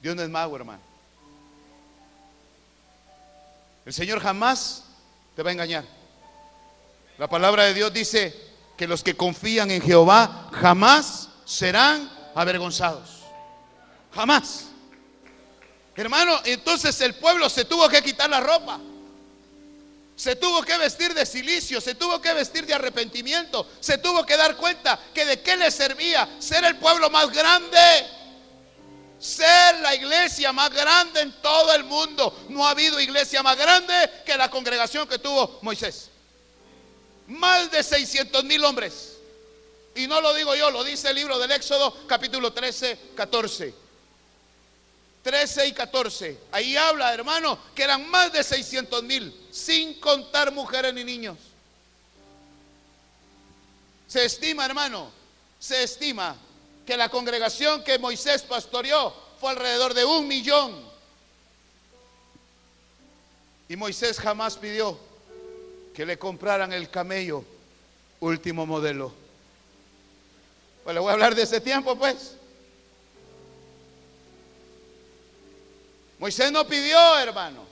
[0.00, 0.82] Dios no es mago, hermano.
[3.84, 4.84] El Señor jamás
[5.34, 5.84] te va a engañar.
[7.18, 8.34] La palabra de Dios dice
[8.76, 13.22] que los que confían en Jehová jamás serán avergonzados.
[14.14, 14.66] Jamás.
[15.94, 18.80] Hermano, entonces el pueblo se tuvo que quitar la ropa.
[20.16, 24.36] Se tuvo que vestir de silicio, se tuvo que vestir de arrepentimiento, se tuvo que
[24.36, 27.78] dar cuenta que de qué le servía ser el pueblo más grande,
[29.18, 32.46] ser la iglesia más grande en todo el mundo.
[32.48, 36.10] No ha habido iglesia más grande que la congregación que tuvo Moisés.
[37.28, 39.16] Más de 600 mil hombres.
[39.94, 43.74] Y no lo digo yo, lo dice el libro del Éxodo capítulo 13, 14.
[45.22, 46.38] 13 y 14.
[46.52, 51.36] Ahí habla, hermano, que eran más de 600 mil, sin contar mujeres ni niños.
[54.06, 55.10] Se estima, hermano,
[55.58, 56.36] se estima
[56.86, 60.86] que la congregación que Moisés pastoreó fue alrededor de un millón.
[63.68, 64.96] Y Moisés jamás pidió
[65.92, 67.44] que le compraran el camello
[68.20, 69.12] último modelo.
[70.84, 72.36] Pues le voy a hablar de ese tiempo, pues.
[76.20, 77.64] Moisés no pidió, hermano,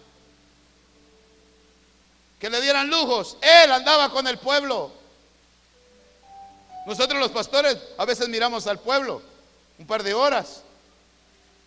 [2.40, 3.36] que le dieran lujos.
[3.40, 5.03] Él andaba con el pueblo.
[6.86, 9.22] Nosotros los pastores a veces miramos al pueblo
[9.78, 10.62] un par de horas.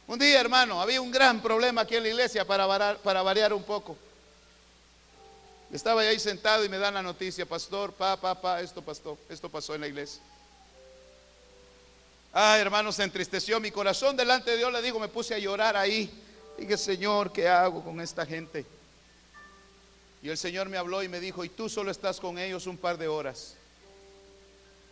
[0.07, 2.65] Un día, hermano, había un gran problema aquí en la iglesia para,
[3.23, 3.97] variar un poco.
[5.71, 9.49] Estaba ahí sentado y me dan la noticia, pastor, pa, pa, pa, esto pasó, esto
[9.49, 10.21] pasó en la iglesia.
[12.31, 15.75] Ah, hermano, se entristeció mi corazón delante de Dios, le digo, me puse a llorar
[15.75, 16.09] ahí.
[16.57, 18.65] Dije, Señor, ¿qué hago con esta gente?
[20.21, 22.77] Y el Señor me habló y me dijo, y tú solo estás con ellos un
[22.77, 23.56] par de horas.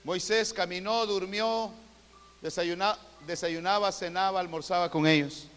[0.05, 1.71] Moisés caminó, durmió,
[2.39, 5.47] desayunaba, cenaba, almorzaba con ellos.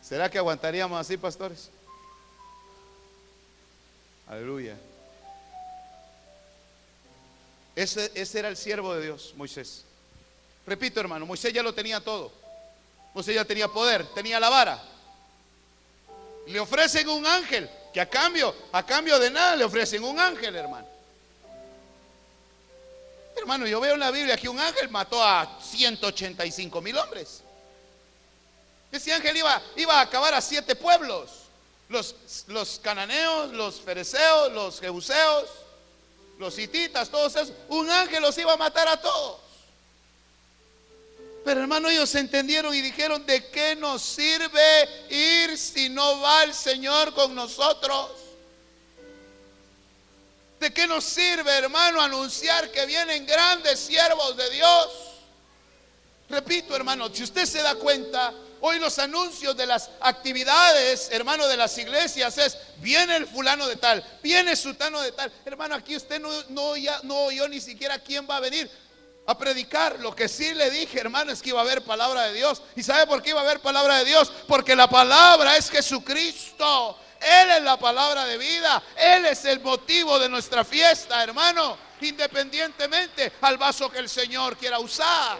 [0.00, 1.68] ¿Será que aguantaríamos así, pastores?
[4.26, 4.78] Aleluya.
[7.76, 9.84] Ese, ese, era el siervo de Dios, Moisés.
[10.66, 12.32] Repito, hermano, Moisés ya lo tenía todo.
[13.12, 14.82] Pues ella tenía poder, tenía la vara.
[16.46, 20.56] Le ofrecen un ángel, que a cambio, a cambio de nada le ofrecen un ángel,
[20.56, 20.93] hermano.
[23.44, 27.42] Hermano, yo veo en la Biblia que un ángel mató a 185 mil hombres.
[28.90, 31.28] Ese ángel iba, iba a acabar a siete pueblos.
[31.90, 32.14] Los,
[32.46, 35.50] los cananeos, los fereceos, los jebuseos,
[36.38, 37.52] los hititas, todos esos.
[37.68, 39.40] Un ángel los iba a matar a todos.
[41.44, 46.54] Pero hermano, ellos entendieron y dijeron, ¿de qué nos sirve ir si no va el
[46.54, 48.23] Señor con nosotros?
[50.64, 54.88] ¿De qué nos sirve, hermano, anunciar que vienen grandes siervos de Dios?
[56.30, 61.58] Repito, hermano, si usted se da cuenta, hoy los anuncios de las actividades, hermano, de
[61.58, 65.30] las iglesias es, viene el fulano de tal, viene sultano de tal.
[65.44, 66.72] Hermano, aquí usted no, no,
[67.02, 68.70] no oyó ni siquiera quién va a venir
[69.26, 70.00] a predicar.
[70.00, 72.62] Lo que sí le dije, hermano, es que iba a haber palabra de Dios.
[72.74, 74.32] ¿Y sabe por qué iba a haber palabra de Dios?
[74.48, 76.98] Porque la palabra es Jesucristo.
[77.24, 78.82] Él es la palabra de vida.
[78.96, 81.78] Él es el motivo de nuestra fiesta, hermano.
[82.00, 85.38] Independientemente al vaso que el Señor quiera usar.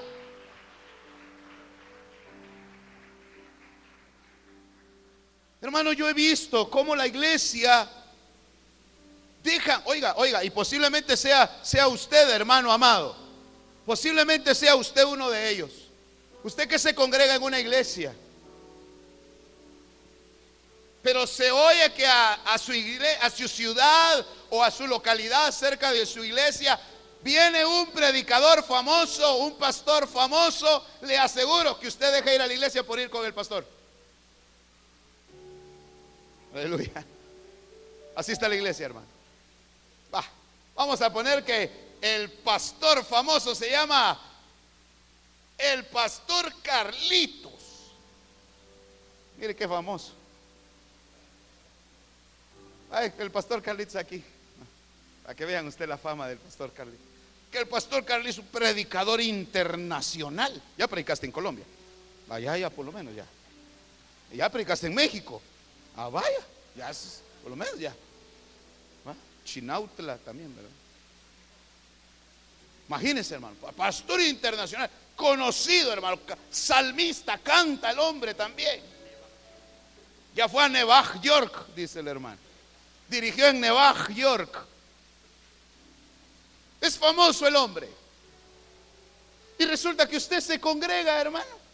[5.61, 7.89] Hermano, yo he visto cómo la iglesia
[9.43, 13.25] deja, oiga, oiga, y posiblemente sea, sea usted, hermano amado
[13.85, 15.71] Posiblemente sea usted uno de ellos.
[16.43, 18.15] Usted que se congrega en una iglesia.
[21.05, 26.81] Pero se oye que a, su ciudad o a su localidad cerca de su iglesia
[27.21, 30.83] viene un predicador famoso, un pastor famoso.
[31.03, 33.67] Le aseguro que usted deja ir a la iglesia por ir con el pastor.
[36.55, 37.05] Aleluya.
[38.17, 39.07] Así está la iglesia, hermano.
[40.75, 44.19] vamos a poner que el pastor famoso se llama
[45.59, 47.53] el pastor Carlitos.
[49.37, 50.24] Mire qué famoso.
[52.95, 54.23] Ay, el pastor Carlitos aquí.
[55.25, 57.01] Para que vean usted la fama del pastor Carlitos.
[57.51, 60.63] Que el pastor Carlitos es un predicador internacional.
[60.79, 61.65] Ya predicaste en Colombia.
[62.29, 63.27] Vaya, ya por lo menos ya.
[64.33, 65.43] Ya predicaste en México.
[65.97, 66.41] Ah, vaya.
[66.77, 66.93] Ya,
[67.43, 67.95] por lo menos ya.
[69.45, 70.71] Chinautla también, ¿verdad?
[72.89, 74.89] Imagínense, hermano, pastor internacional.
[75.17, 76.19] conocido, hermano.
[76.51, 78.81] Salmista, canta el hombre también.
[80.35, 82.44] Ya fue a Nevach, York, dice el hermano.
[83.15, 84.59] Dirigió en Nevach, York.
[86.81, 87.89] Es famoso el hombre.
[89.57, 91.65] Y resulta que usted se congrega, hermano.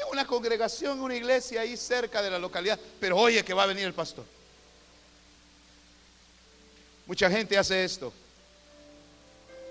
[0.00, 2.78] En una congregación, una iglesia ahí cerca de la localidad.
[3.00, 4.24] Pero oye que va a venir el pastor.
[7.06, 8.12] Mucha gente hace esto.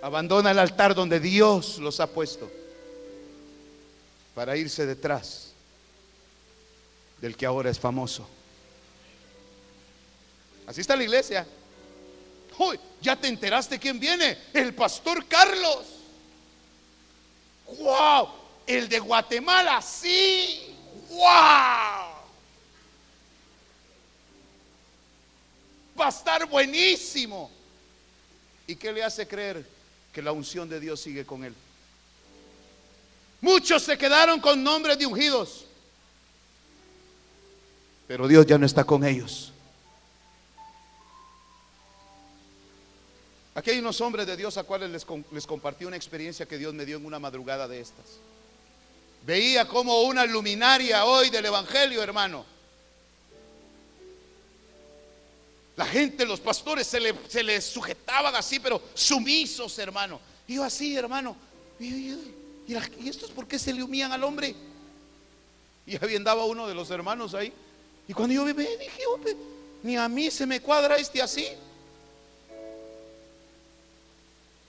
[0.02, 2.52] Abandona el altar donde Dios los ha puesto
[4.36, 5.54] para irse detrás
[7.22, 8.28] del que ahora es famoso.
[10.70, 11.48] Así está la iglesia.
[12.60, 14.38] Uy, ¿Ya te enteraste quién viene?
[14.54, 15.84] El pastor Carlos.
[17.80, 18.30] ¡Wow!
[18.68, 20.76] El de Guatemala, sí.
[21.10, 21.20] ¡Wow!
[26.00, 27.50] Va a estar buenísimo.
[28.68, 29.68] ¿Y qué le hace creer
[30.14, 31.56] que la unción de Dios sigue con él?
[33.42, 35.66] Muchos se quedaron con nombres de ungidos.
[38.08, 39.52] Pero Dios ya no está con ellos.
[43.60, 46.86] Aquí hay unos hombres de Dios a cuales les, compartí una experiencia que Dios me
[46.86, 48.06] dio en una madrugada de estas.
[49.26, 52.46] Veía como una luminaria hoy del Evangelio, hermano.
[55.76, 60.22] La gente, los pastores se, le, se les sujetaban así, pero sumisos, hermano.
[60.48, 61.36] Y yo así, hermano.
[61.82, 62.16] Y,
[63.10, 64.56] estos por qué se le humían al hombre?
[65.86, 67.52] Y ahí andaba uno de los hermanos ahí.
[68.08, 69.04] Y cuando yo vi, dije,
[69.84, 71.46] ni a mí se me cuadra este así.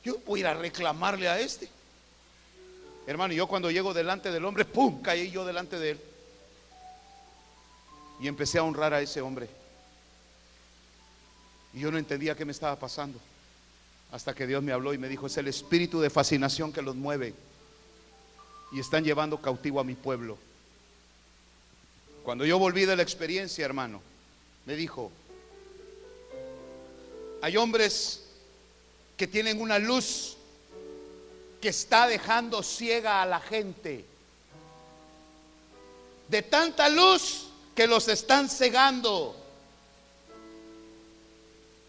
[0.05, 1.69] Yo voy a ir a reclamarle a este.
[3.07, 5.03] Hermano, yo cuando llego delante del hombre, ¡pum!
[5.03, 6.01] Caí yo delante de él.
[8.21, 9.49] Y empecé a honrar a ese hombre.
[11.73, 13.19] Y yo no entendía qué me estaba pasando.
[14.13, 16.97] Hasta que Dios me habló y me dijo, es el espíritu de fascinación que los
[16.97, 17.35] mueve.
[18.73, 20.37] Y están llevando cautivo a mi pueblo.
[22.25, 24.03] Cuando yo volví de la experiencia, hermano,
[24.67, 25.11] me dijo,
[27.43, 28.20] hay hombres
[29.21, 30.35] que tienen una luz
[31.61, 34.03] que está dejando ciega a la gente.
[36.27, 39.37] De tanta luz que los están cegando.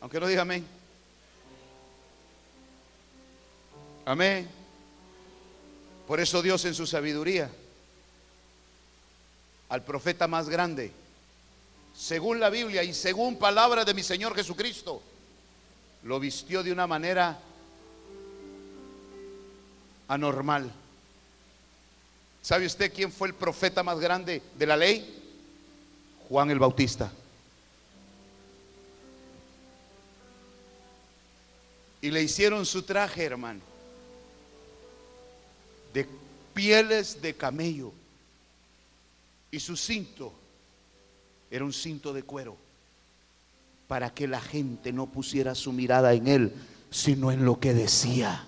[0.02, 0.68] Aunque no diga amén.
[4.04, 4.50] Amén.
[6.10, 7.50] Por eso Dios en su sabiduría
[9.70, 10.92] al profeta más grande,
[11.98, 15.02] según la Biblia y según palabra de mi Señor Jesucristo,
[16.04, 17.40] lo vistió de una manera
[20.08, 20.72] anormal.
[22.42, 25.20] ¿Sabe usted quién fue el profeta más grande de la ley?
[26.28, 27.12] Juan el Bautista.
[32.02, 33.62] Y le hicieron su traje, hermano,
[35.94, 36.08] de
[36.54, 37.94] pieles de camello.
[39.52, 40.34] Y su cinto
[41.52, 42.58] era un cinto de cuero
[43.92, 46.56] para que la gente no pusiera su mirada en él,
[46.90, 48.48] sino en lo que decía.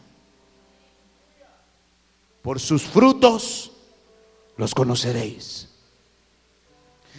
[2.42, 3.74] Por sus frutos
[4.56, 5.68] los conoceréis.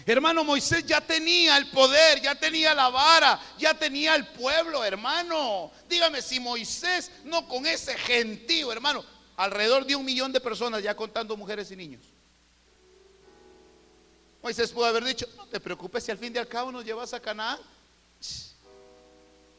[0.07, 5.71] Hermano Moisés ya tenía el poder, ya tenía la vara, ya tenía el pueblo, hermano.
[5.87, 9.05] Dígame si Moisés no con ese gentío, hermano,
[9.37, 12.01] alrededor de un millón de personas ya contando mujeres y niños.
[14.43, 17.13] Moisés pudo haber dicho, no te preocupes si al fin de al cabo nos llevas
[17.13, 17.59] a Canaán,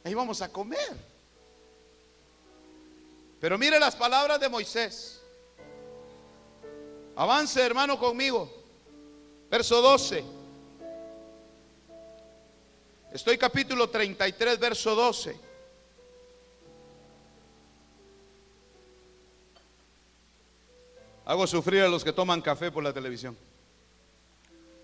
[0.03, 0.95] Ahí vamos a comer.
[3.39, 5.22] Pero mire las palabras de Moisés.
[7.16, 8.51] Avance, hermano, conmigo.
[9.49, 10.24] Verso 12.
[13.13, 15.39] Estoy capítulo 33, verso 12.
[21.26, 23.36] Hago sufrir a los que toman café por la televisión.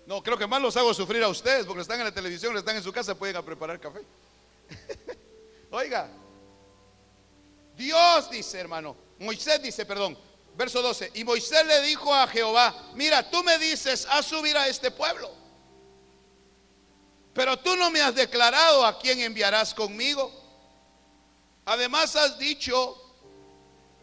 [0.06, 2.76] No, creo que más los hago sufrir a ustedes porque están en la televisión, están
[2.76, 4.00] en su casa, pueden preparar café.
[5.70, 6.10] Oiga,
[7.76, 10.18] Dios dice, hermano, Moisés dice, perdón,
[10.56, 14.68] verso 12, y Moisés le dijo a Jehová, mira, tú me dices, a subir a
[14.68, 15.30] este pueblo,
[17.32, 20.30] pero tú no me has declarado a quién enviarás conmigo.
[21.64, 23.00] Además has dicho,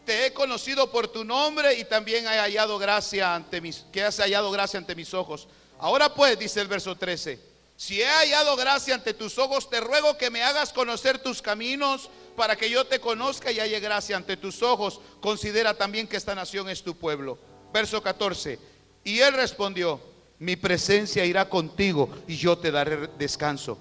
[0.04, 4.16] te he conocido por tu nombre y también he hallado gracia ante mis, que has
[4.16, 5.46] hallado gracia ante mis ojos.
[5.80, 7.40] Ahora pues, dice el verso 13,
[7.76, 12.10] si he hallado gracia ante tus ojos, te ruego que me hagas conocer tus caminos
[12.36, 15.00] para que yo te conozca y halle gracia ante tus ojos.
[15.20, 17.38] Considera también que esta nación es tu pueblo.
[17.72, 18.58] Verso 14.
[19.02, 19.98] Y él respondió,
[20.38, 23.78] mi presencia irá contigo y yo te daré descanso.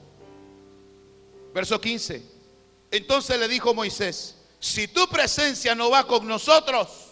[1.53, 2.23] Verso 15.
[2.91, 7.09] Entonces le dijo Moisés, si tu presencia no va con nosotros,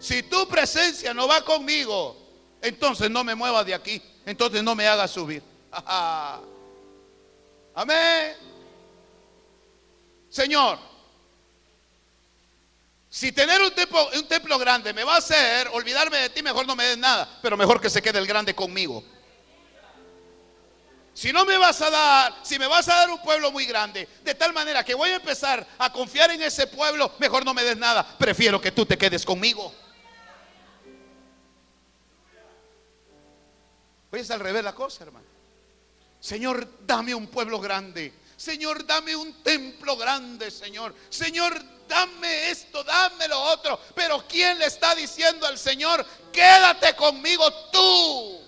[0.00, 2.16] Si tu presencia no va conmigo,
[2.62, 4.02] entonces no me muevas de aquí.
[4.26, 5.42] Entonces no me hagas subir.
[7.74, 8.36] Amén.
[10.28, 10.78] Señor,
[13.08, 16.66] si tener un templo, un templo grande me va a hacer olvidarme de ti, mejor
[16.66, 17.38] no me des nada.
[17.40, 19.02] Pero mejor que se quede el grande conmigo.
[21.14, 24.08] Si no me vas a dar, si me vas a dar un pueblo muy grande,
[24.22, 27.64] de tal manera que voy a empezar a confiar en ese pueblo, mejor no me
[27.64, 28.06] des nada.
[28.18, 29.74] Prefiero que tú te quedes conmigo.
[34.10, 35.26] Hoy es al revés la cosa, hermano.
[36.20, 38.12] Señor, dame un pueblo grande.
[38.36, 40.94] Señor, dame un templo grande, Señor.
[41.10, 43.78] Señor, dame esto, dame lo otro.
[43.94, 48.40] Pero ¿quién le está diciendo al Señor, quédate conmigo tú?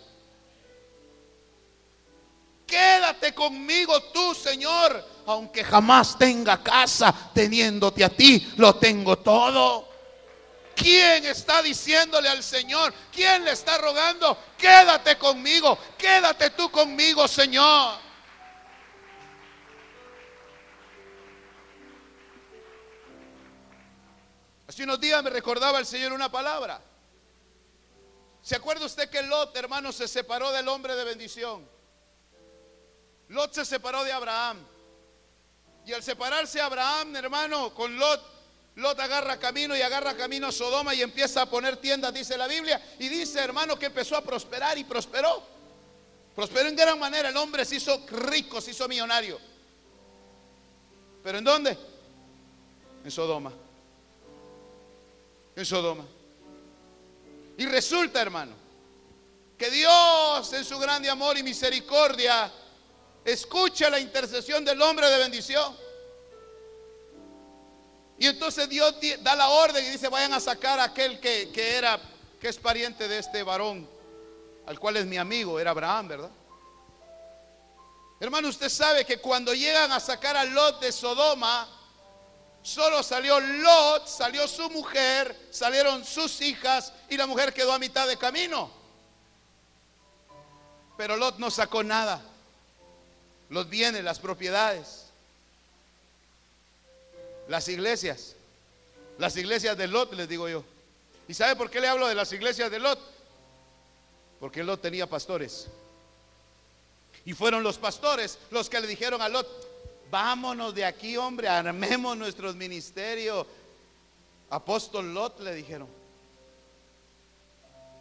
[2.66, 9.89] Quédate conmigo tú, Señor, aunque jamás tenga casa, teniéndote a ti, lo tengo todo.
[10.80, 12.94] ¿Quién está diciéndole al Señor?
[13.12, 14.38] ¿Quién le está rogando?
[14.56, 17.98] Quédate conmigo, quédate tú conmigo, Señor.
[24.66, 26.80] Hace unos días me recordaba el Señor una palabra.
[28.40, 31.68] ¿Se acuerda usted que Lot, hermano, se separó del hombre de bendición?
[33.28, 34.64] Lot se separó de Abraham.
[35.84, 38.39] Y al separarse Abraham, hermano, con Lot,
[38.76, 42.46] Lot agarra camino y agarra camino a Sodoma y empieza a poner tiendas, dice la
[42.46, 42.80] Biblia.
[42.98, 45.42] Y dice, hermano, que empezó a prosperar y prosperó.
[46.34, 47.28] Prosperó en gran manera.
[47.28, 49.38] El hombre se hizo rico, se hizo millonario.
[51.22, 51.76] ¿Pero en dónde?
[53.04, 53.52] En Sodoma.
[55.56, 56.04] En Sodoma.
[57.58, 58.52] Y resulta, hermano,
[59.58, 62.50] que Dios en su grande amor y misericordia
[63.24, 65.76] Escucha la intercesión del hombre de bendición.
[68.20, 71.76] Y entonces Dios da la orden y dice, vayan a sacar a aquel que, que
[71.76, 71.98] era,
[72.38, 73.88] que es pariente de este varón,
[74.66, 76.30] al cual es mi amigo, era Abraham, ¿verdad?
[78.20, 81.66] Hermano, usted sabe que cuando llegan a sacar a Lot de Sodoma,
[82.62, 88.06] solo salió Lot, salió su mujer, salieron sus hijas y la mujer quedó a mitad
[88.06, 88.70] de camino.
[90.98, 92.20] Pero Lot no sacó nada
[93.48, 94.99] los bienes, las propiedades.
[97.50, 98.36] Las iglesias.
[99.18, 100.62] Las iglesias de Lot, les digo yo.
[101.26, 103.00] ¿Y sabe por qué le hablo de las iglesias de Lot?
[104.38, 105.66] Porque Lot tenía pastores.
[107.24, 109.48] Y fueron los pastores los que le dijeron a Lot,
[110.12, 113.44] vámonos de aquí, hombre, armemos nuestros ministerios.
[114.48, 115.88] Apóstol Lot le dijeron,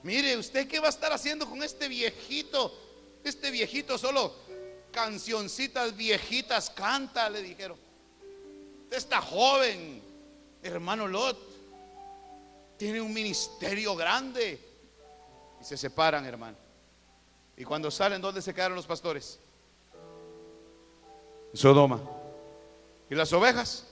[0.04, 2.72] mire, ¿usted qué va a estar haciendo con este viejito?
[3.24, 4.32] Este viejito solo
[4.92, 7.89] cancioncitas viejitas canta, le dijeron.
[8.92, 10.02] Esta joven,
[10.64, 11.38] hermano Lot,
[12.78, 14.60] tiene un ministerio grande.
[15.62, 16.58] Y se separan, hermano.
[17.58, 19.40] Y cuando salen, ¿dónde se quedaron los pastores?
[21.52, 22.00] En Sodoma.
[23.10, 23.86] ¿Y las ovejas?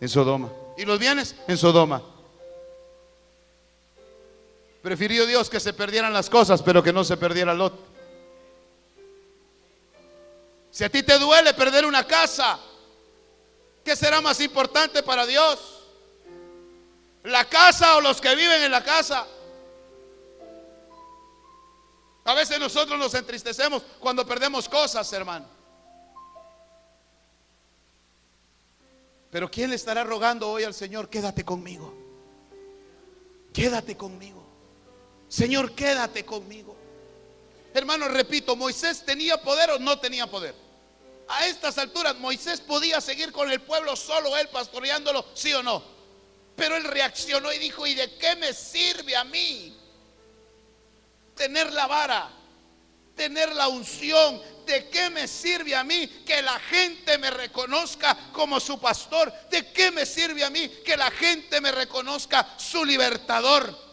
[0.00, 0.50] En Sodoma.
[0.76, 1.34] ¿Y los bienes?
[1.48, 2.02] En Sodoma.
[4.82, 7.72] Prefirió Dios que se perdieran las cosas, pero que no se perdiera Lot.
[10.70, 12.58] Si a ti te duele perder una casa,
[13.84, 15.82] ¿qué será más importante para Dios?
[17.24, 19.26] ¿La casa o los que viven en la casa?
[22.24, 25.46] A veces nosotros nos entristecemos cuando perdemos cosas, hermano.
[29.30, 31.08] Pero ¿quién le estará rogando hoy al Señor?
[31.08, 31.92] Quédate conmigo.
[33.52, 34.44] Quédate conmigo.
[35.28, 36.76] Señor, quédate conmigo.
[37.74, 40.54] Hermano, repito, Moisés tenía poder o no tenía poder.
[41.28, 45.82] A estas alturas Moisés podía seguir con el pueblo solo él pastoreándolo, sí o no.
[46.56, 49.76] Pero él reaccionó y dijo, ¿y de qué me sirve a mí
[51.34, 52.30] tener la vara,
[53.16, 54.40] tener la unción?
[54.66, 59.32] ¿De qué me sirve a mí que la gente me reconozca como su pastor?
[59.50, 63.83] ¿De qué me sirve a mí que la gente me reconozca su libertador?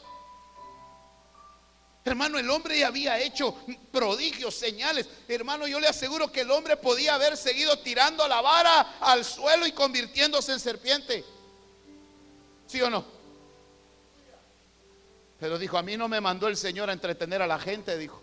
[2.04, 3.56] Hermano, el hombre ya había hecho
[3.92, 5.08] prodigios, señales.
[5.28, 9.68] Hermano, yo le aseguro que el hombre podía haber seguido tirando la vara al suelo
[9.68, 11.24] y convirtiéndose en serpiente.
[12.66, 13.06] ¿Sí o no?
[15.40, 18.22] Pero dijo, a mí no me mandó el Señor a entretener a la gente, dijo.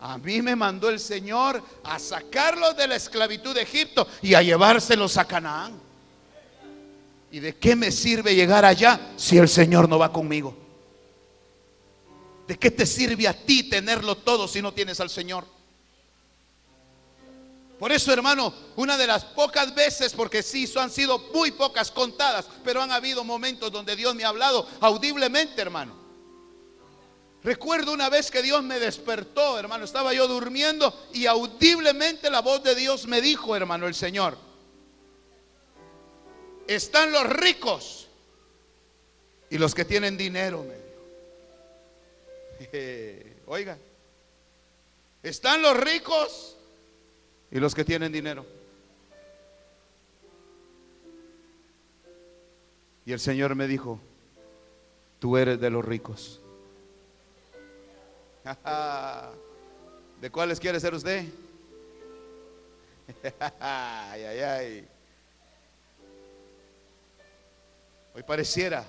[0.00, 4.42] A mí me mandó el Señor a sacarlos de la esclavitud de Egipto y a
[4.42, 5.89] llevárselos a Canaán.
[7.32, 10.56] ¿Y de qué me sirve llegar allá si el Señor no va conmigo?
[12.48, 15.46] ¿De qué te sirve a ti tenerlo todo si no tienes al Señor?
[17.78, 22.46] Por eso, hermano, una de las pocas veces, porque sí, han sido muy pocas contadas,
[22.62, 25.94] pero han habido momentos donde Dios me ha hablado audiblemente, hermano.
[27.42, 32.62] Recuerdo una vez que Dios me despertó, hermano, estaba yo durmiendo y audiblemente la voz
[32.62, 34.36] de Dios me dijo, hermano, el Señor,
[36.66, 38.08] están los ricos
[39.50, 40.90] y los que tienen dinero, me dijo.
[43.46, 43.76] Oiga,
[45.22, 46.56] están los ricos
[47.50, 48.46] y los que tienen dinero.
[53.04, 53.98] Y el Señor me dijo,
[55.18, 56.40] tú eres de los ricos.
[60.20, 61.24] ¿De cuáles quiere ser usted?
[63.60, 64.88] ay, ay, ay.
[68.14, 68.84] Hoy pareciera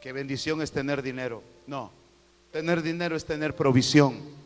[0.00, 1.42] que bendición es tener dinero.
[1.66, 1.90] No,
[2.52, 4.36] tener dinero es tener provisión.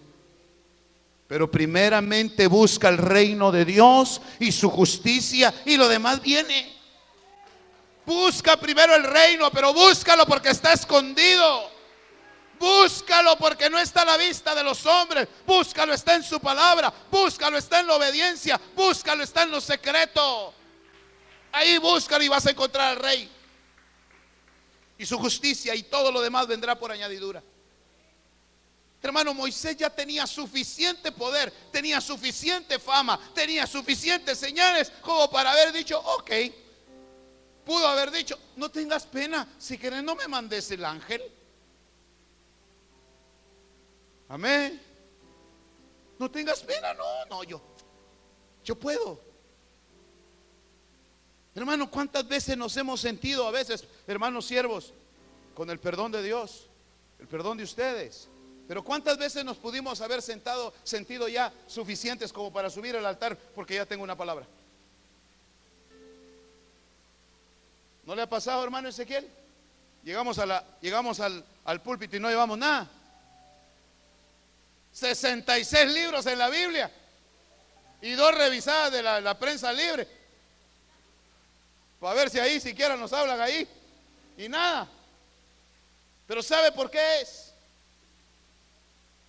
[1.28, 6.72] Pero primeramente busca el reino de Dios y su justicia y lo demás viene.
[8.04, 11.70] Busca primero el reino, pero búscalo porque está escondido.
[12.58, 15.28] Búscalo porque no está a la vista de los hombres.
[15.46, 16.92] Búscalo, está en su palabra.
[17.10, 18.60] Búscalo, está en la obediencia.
[18.76, 20.54] Búscalo, está en lo secreto.
[21.50, 23.28] Ahí búscalo y vas a encontrar al rey.
[24.98, 27.42] Y su justicia y todo lo demás vendrá por añadidura.
[29.02, 35.72] Hermano, Moisés ya tenía suficiente poder, tenía suficiente fama, tenía suficientes señales como para haber
[35.72, 36.30] dicho, ok.
[37.64, 41.22] Pudo haber dicho, no tengas pena, si quieres no me mandes el ángel.
[44.28, 44.80] Amén.
[46.18, 47.60] No tengas pena, no, no, yo,
[48.64, 49.31] yo puedo.
[51.54, 54.92] Hermano, ¿cuántas veces nos hemos sentido a veces, hermanos siervos,
[55.54, 56.66] con el perdón de Dios,
[57.20, 58.28] el perdón de ustedes?
[58.66, 63.36] Pero ¿cuántas veces nos pudimos haber sentado, sentido ya suficientes como para subir al altar
[63.54, 64.46] porque ya tengo una palabra?
[68.06, 69.28] ¿No le ha pasado, hermano Ezequiel?
[70.02, 70.40] Llegamos,
[70.80, 72.88] llegamos al, al púlpito y no llevamos nada.
[74.92, 76.90] 66 libros en la Biblia
[78.00, 80.21] y dos revisadas de la, la prensa libre.
[82.02, 83.66] Para ver si ahí siquiera nos hablan ahí.
[84.36, 84.88] Y nada.
[86.26, 87.52] Pero ¿sabe por qué es?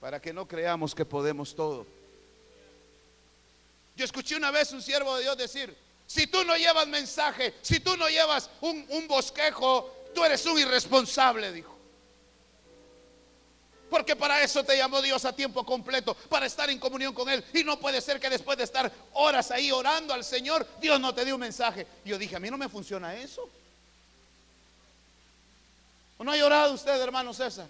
[0.03, 1.87] para que no creamos que podemos todo.
[3.95, 5.73] Yo escuché una vez un siervo de Dios decir,
[6.05, 11.53] si tú no llevas mensaje, si tú no llevas un bosquejo, tú eres un irresponsable,
[11.53, 11.72] dijo.
[13.93, 17.45] Porque para eso te llamó Dios a tiempo completo, para estar en comunión con Él.
[17.53, 21.13] Y no puede ser que después de estar horas ahí orando al Señor, Dios no
[21.13, 21.85] te dio un mensaje.
[22.03, 23.47] Yo dije, a mí no me funciona eso.
[26.17, 27.67] ¿O no ha llorado usted, hermano César?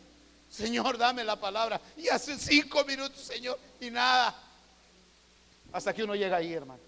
[0.50, 1.82] Señor, dame la palabra.
[1.98, 4.34] Y hace cinco minutos, Señor, y nada.
[5.74, 6.80] Hasta que uno llega ahí, hermano.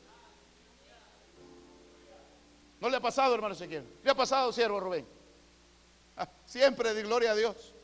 [2.79, 3.83] ¿No le ha pasado, hermano Ezequiel?
[4.01, 5.05] ¿Le ha pasado, siervo Rubén?
[6.15, 7.74] Ah, siempre de gloria a Dios.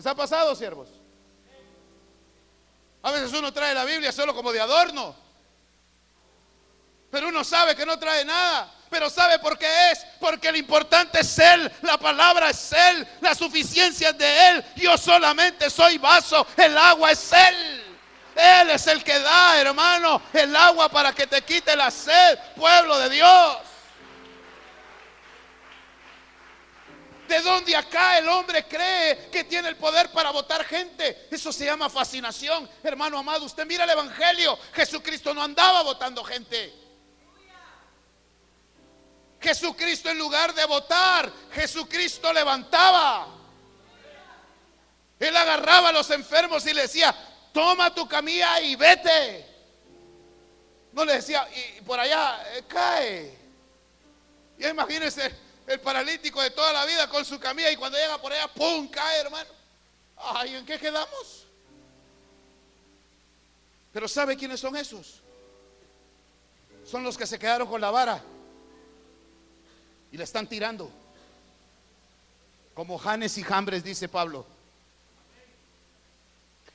[0.00, 0.88] ¿Les ha pasado, siervos?
[3.02, 5.14] A veces uno trae la Biblia solo como de adorno.
[7.10, 8.72] Pero uno sabe que no trae nada.
[8.88, 10.06] Pero ¿sabe por qué es?
[10.18, 14.64] Porque lo importante es Él, la palabra es Él, la suficiencia es de Él.
[14.76, 17.84] Yo solamente soy vaso, el agua es Él.
[18.36, 22.98] Él es el que da, hermano, el agua para que te quite la sed, pueblo
[23.00, 23.58] de Dios.
[27.30, 31.28] ¿De dónde acá el hombre cree que tiene el poder para votar gente?
[31.30, 32.68] Eso se llama fascinación.
[32.82, 34.58] Hermano amado, usted mira el Evangelio.
[34.72, 36.74] Jesucristo no andaba votando gente.
[39.40, 43.28] Jesucristo en lugar de votar, Jesucristo levantaba.
[45.20, 47.14] Él agarraba a los enfermos y le decía,
[47.52, 49.46] toma tu camilla y vete.
[50.90, 53.38] No le decía, y por allá eh, cae.
[54.58, 58.32] Y imagínense el paralítico de toda la vida con su camilla y cuando llega por
[58.32, 58.88] allá, ¡pum!
[58.88, 59.48] cae, hermano.
[60.16, 61.46] Ay, ¿en qué quedamos?
[63.92, 65.20] Pero ¿sabe quiénes son esos?
[66.84, 68.20] Son los que se quedaron con la vara
[70.10, 70.90] y le están tirando.
[72.74, 74.44] Como Janes y Jambres, dice Pablo.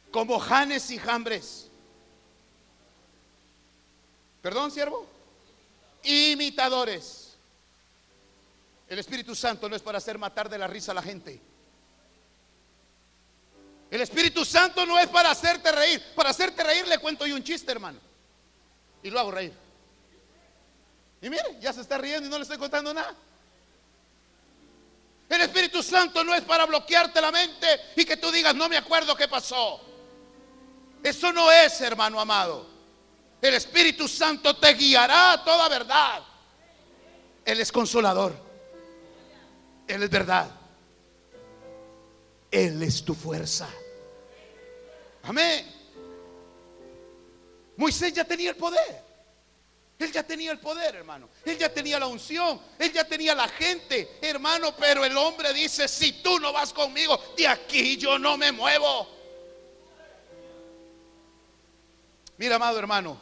[0.10, 1.68] Como Janes y Jambres.
[4.41, 5.06] Perdón, siervo.
[6.04, 7.25] Imitadores.
[8.88, 11.42] El Espíritu Santo no es para hacer matar de la risa a la gente.
[13.90, 16.02] El Espíritu Santo no es para hacerte reír.
[16.16, 18.00] Para hacerte reír le cuento yo un chiste, hermano.
[19.02, 19.54] Y lo hago reír.
[21.22, 23.16] Y mire, ya se está riendo y no le estoy contando nada.
[25.28, 28.78] El Espíritu Santo no es para bloquearte la mente y que tú digas, no me
[28.78, 29.82] acuerdo qué pasó.
[31.02, 32.68] Eso no es, hermano amado.
[33.42, 36.24] El Espíritu Santo te guiará a toda verdad.
[37.44, 38.45] Él es consolador.
[39.88, 40.50] Él es verdad.
[42.52, 43.70] Él es tu fuerza.
[45.24, 45.66] Amén.
[47.78, 49.04] Moisés ya tenía el poder.
[49.98, 51.30] Él ya tenía el poder, hermano.
[51.46, 52.60] Él ya tenía la unción.
[52.78, 54.76] Él ya tenía la gente, hermano.
[54.78, 59.16] Pero el hombre dice, si tú no vas conmigo, de aquí yo no me muevo.
[62.38, 63.18] Mira, amado hermano,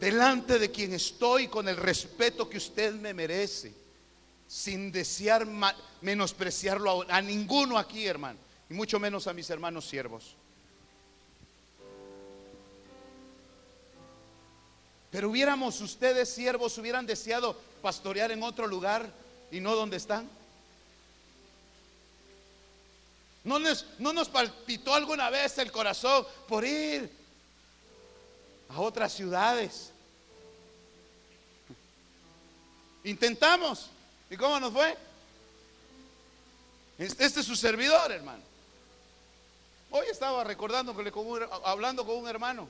[0.00, 3.72] delante de quien estoy con el respeto que usted me merece,
[4.50, 5.46] sin desear
[6.00, 8.36] menospreciarlo a, ninguno aquí, hermano,
[8.68, 10.34] y mucho menos a mis hermanos siervos.
[15.12, 19.08] Pero hubiéramos ustedes, siervos, hubieran deseado pastorear en otro lugar
[19.52, 20.28] y no donde están.
[23.44, 23.60] ¿No
[24.00, 27.08] ¿No nos palpitó alguna vez el corazón por ir
[28.68, 29.92] a otras ciudades?
[33.04, 33.90] Intentamos.
[34.30, 34.96] ¿Y cómo nos fue?
[36.98, 38.42] Este, es su servidor, hermano.
[39.90, 40.94] Hoy estaba recordando,
[41.64, 42.68] hablando con un hermano.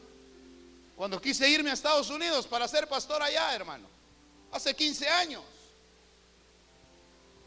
[0.96, 3.86] Cuando quise irme a Estados Unidos para ser pastor allá, hermano.
[4.52, 5.42] Hace 15 años.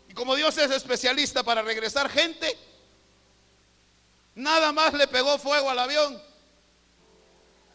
[0.09, 2.55] Y como Dios es especialista para regresar gente,
[4.35, 6.21] nada más le pegó fuego al avión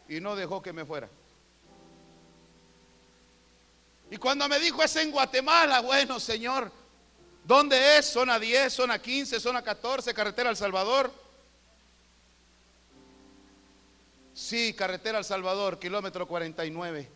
[0.07, 1.09] y no dejó que me fuera.
[4.11, 6.71] Y cuando me dijo es en Guatemala, bueno, Señor,
[7.43, 8.07] ¿dónde es?
[8.07, 11.13] Zona 10, zona 15, zona 14, carretera El Salvador.
[14.33, 17.09] Sí, carretera al Salvador, kilómetro 49.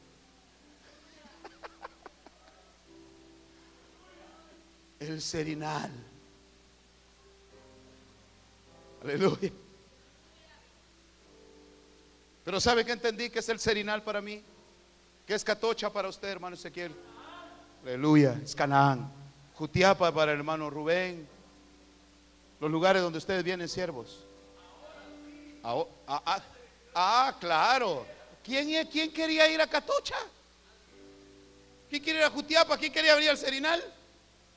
[5.00, 5.90] El Serinal.
[9.04, 9.52] Aleluya.
[12.44, 14.44] Pero ¿sabe qué entendí que es el Serinal para mí?
[15.28, 16.94] Que es Catocha para usted, hermano Ezequiel.
[17.84, 18.40] Aleluya.
[18.44, 19.12] Es Canaán.
[19.56, 21.28] Jutiapa para hermano Rubén.
[22.60, 24.20] Los lugares donde ustedes vienen siervos.
[25.64, 26.42] Ah, ah,
[26.96, 27.36] ah.
[27.40, 28.06] Claro.
[28.44, 30.18] ¿Quién, ¿Quién quería ir a Catocha?
[31.90, 32.78] ¿Quién quería ir a Jutiapa?
[32.78, 33.84] ¿Quién quería venir al Serinal?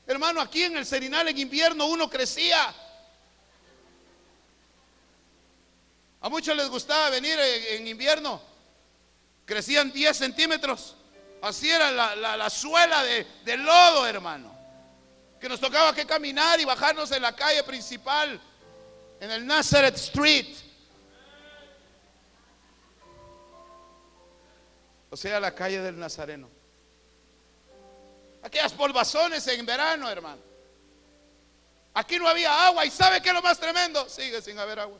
[0.05, 2.73] Hermano, aquí en el Serinal en invierno uno crecía.
[6.21, 8.41] A muchos les gustaba venir en, invierno.
[9.47, 10.97] Crecían 10 centímetros.
[11.41, 14.53] Así era la, suela de, de, lodo, hermano.
[15.39, 18.41] Que nos tocaba que caminar y bajarnos en la calle principal,
[19.21, 20.53] en el Nazareth Street.
[25.09, 26.49] O sea, la calle del Nazareno.
[28.43, 30.41] Aquellas polvazones en verano, hermano.
[31.93, 32.85] Aquí no había agua.
[32.85, 34.09] ¿Y sabe qué es lo más tremendo?
[34.09, 34.99] Sigue sin haber agua.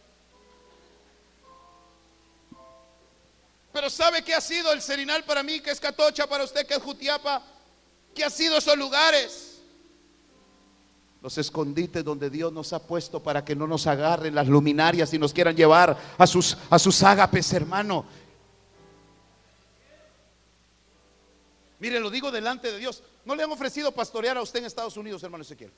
[3.78, 5.60] Pero ¿sabe qué ha sido el Serinal para mí?
[5.60, 7.44] Que es Catocha para usted, que es Jutiapa.
[8.16, 9.60] ¿Qué ha sido esos lugares?
[11.22, 15.20] Los escondites donde Dios nos ha puesto para que no nos agarren las luminarias y
[15.20, 18.04] nos quieran llevar a sus, a sus ágapes, hermano.
[21.78, 23.04] Mire, lo digo delante de Dios.
[23.26, 25.72] No le han ofrecido pastorear a usted en Estados Unidos, hermano Ezequiel.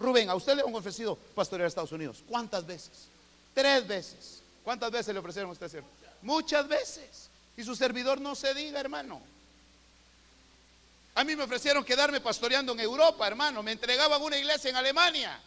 [0.00, 2.24] Rubén, a usted le han ofrecido pastorear a Estados Unidos.
[2.26, 3.08] ¿Cuántas veces?
[3.52, 4.42] Tres veces.
[4.64, 6.05] ¿Cuántas veces le ofrecieron a usted, cierto?
[6.22, 7.28] Muchas veces.
[7.56, 9.20] Y su servidor no se diga, hermano.
[11.14, 13.62] A mí me ofrecieron quedarme pastoreando en Europa, hermano.
[13.62, 15.40] Me entregaban una iglesia en Alemania.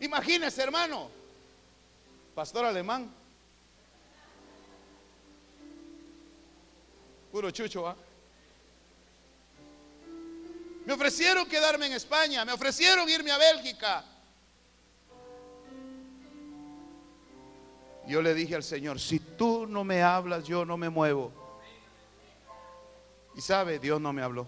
[0.00, 1.10] Imagínese, hermano.
[2.34, 3.10] Pastor alemán.
[7.30, 7.96] Puro chucho, ¿ah?
[10.84, 14.04] Me ofrecieron quedarme en España, me ofrecieron irme a Bélgica.
[18.06, 21.32] Yo le dije al Señor, si tú no me hablas, yo no me muevo.
[23.34, 24.46] Y sabe, Dios no me habló.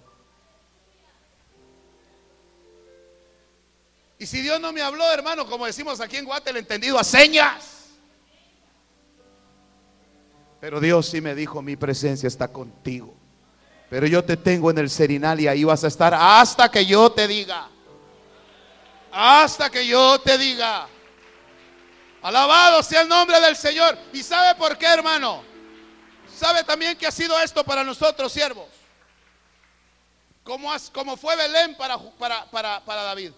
[4.19, 7.75] Y si Dios no me habló, hermano, como decimos aquí en Guate, entendido a señas.
[10.61, 13.15] Pero Dios sí me dijo, mi presencia está contigo.
[13.91, 17.13] Pero yo te tengo en el serinal y ahí vas a estar hasta que yo
[17.13, 17.69] te diga.
[19.13, 20.89] Hasta que yo te diga.
[22.25, 23.99] Alabado sea el nombre del Señor.
[24.14, 25.45] ¿Y sabe por qué, hermano?
[26.35, 28.66] ¿Sabe también que ha sido esto para nosotros, siervos?
[30.43, 31.99] Como, fue Belén para,
[32.51, 33.33] para David.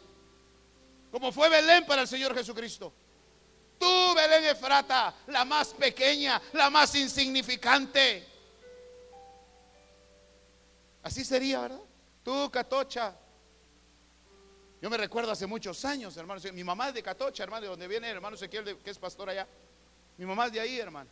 [1.11, 2.93] Como fue Belén para el Señor Jesucristo.
[3.76, 8.24] Tú, Belén Efrata, la más pequeña, la más insignificante.
[11.03, 11.80] Así sería, ¿verdad?
[12.22, 13.16] Tú, Catocha.
[14.81, 16.41] Yo me recuerdo hace muchos años, hermano.
[16.53, 19.31] Mi mamá es de Catocha, hermano, de donde viene el hermano Ezequiel, que es pastor
[19.31, 19.47] allá.
[20.18, 21.11] Mi mamá es de ahí, hermano.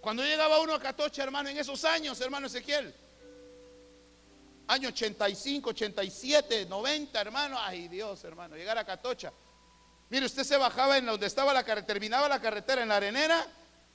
[0.00, 2.94] Cuando llegaba uno a Catocha, hermano, en esos años, hermano Ezequiel,
[4.66, 9.32] año 85, 87, 90, hermano, ay Dios, hermano, llegar a Catocha.
[10.10, 13.46] Mire, usted se bajaba en donde estaba la carretera, terminaba la carretera en la arenera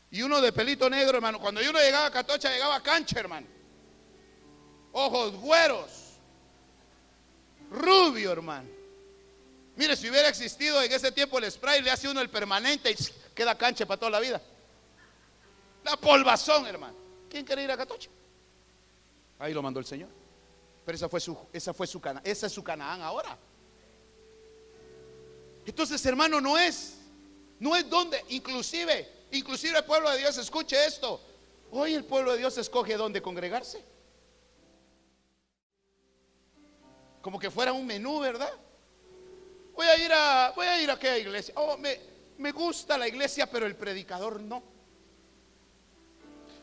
[0.09, 1.39] y uno de pelito negro, hermano.
[1.39, 3.47] Cuando uno llegaba a Catocha, llegaba a cancha, hermano.
[4.93, 5.91] Ojos güeros,
[7.69, 8.78] rubio, hermano.
[9.79, 12.95] Mire, si hubiera existido en ese tiempo el spray, le hace uno el permanente y
[13.33, 14.41] queda cancha para toda la vida.
[15.85, 16.97] La polvazón, hermano.
[17.29, 18.09] ¿Quién quiere ir a Catocha?
[19.39, 20.09] Ahí lo mandó el Señor.
[20.85, 23.37] Pero esa fue su, esa fue su Canaán, esa es su Canaán ahora.
[25.65, 26.95] Entonces, hermano, no es,
[27.57, 31.21] no es donde, inclusive, inclusive el pueblo de Dios escuche esto.
[31.71, 33.81] Hoy el pueblo de Dios escoge dónde congregarse.
[37.21, 38.51] Como que fuera un menú, ¿verdad?
[39.79, 41.53] Voy a ir a, voy a ir a aquella iglesia.
[41.55, 41.97] Oh, me,
[42.39, 44.61] me gusta la iglesia, pero el predicador no.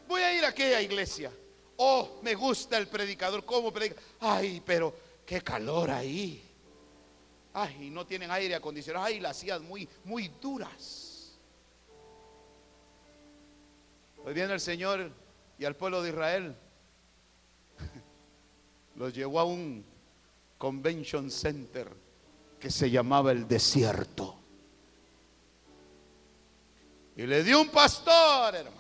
[0.07, 1.33] Voy a ir a aquella iglesia.
[1.79, 3.99] Oh, me gusta el predicador, ¿cómo predica?
[4.21, 4.95] Ay, pero
[5.25, 6.45] qué calor ahí.
[7.55, 9.07] Ay, no tienen aire acondicionado.
[9.07, 11.39] Ay, las sillas muy, muy duras.
[14.27, 15.11] Hoy viene el Señor
[15.59, 16.55] y al pueblo de Israel
[18.95, 19.87] los llevó a un
[20.59, 22.05] convention center
[22.61, 24.37] que se llamaba el desierto.
[27.17, 28.77] Y le dio un pastor, hermano,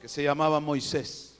[0.00, 1.38] que se llamaba Moisés.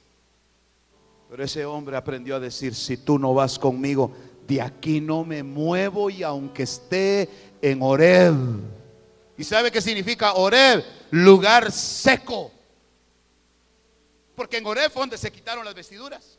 [1.28, 4.12] Pero ese hombre aprendió a decir, si tú no vas conmigo,
[4.46, 7.28] de aquí no me muevo y aunque esté
[7.60, 8.34] en Oreb.
[9.36, 10.84] ¿Y sabe qué significa Oreb?
[11.10, 12.52] Lugar seco.
[14.34, 16.38] Porque en Oreb fue donde se quitaron las vestiduras.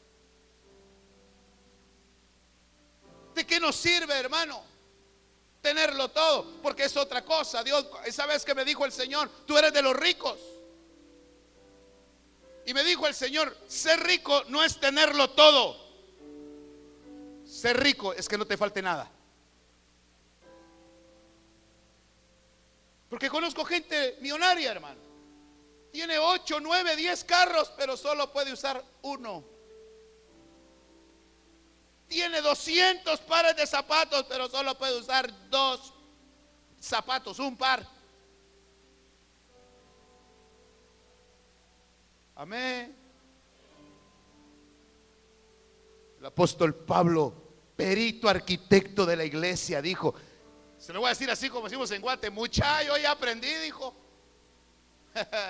[3.35, 4.63] ¿De qué nos sirve, hermano?
[5.61, 7.63] Tenerlo todo, porque es otra cosa.
[7.63, 10.39] Dios, esa vez que me dijo el Señor, tú eres de los ricos.
[12.65, 15.75] Y me dijo el Señor, ser rico no es tenerlo todo.
[17.45, 19.11] Ser rico es que no te falte nada.
[23.09, 25.01] Porque conozco gente millonaria, hermano.
[25.91, 29.54] Tiene 8, 9, 10 carros, pero solo puede usar uno.
[32.15, 35.93] Tiene 200 pares de zapatos, pero solo puede usar dos
[36.79, 37.85] zapatos, un par.
[42.33, 42.95] Amén.
[46.17, 47.33] El apóstol Pablo,
[47.75, 50.15] perito arquitecto de la iglesia, dijo,
[50.77, 53.93] se lo voy a decir así como decimos en Guate, muchacho, ya aprendí, dijo.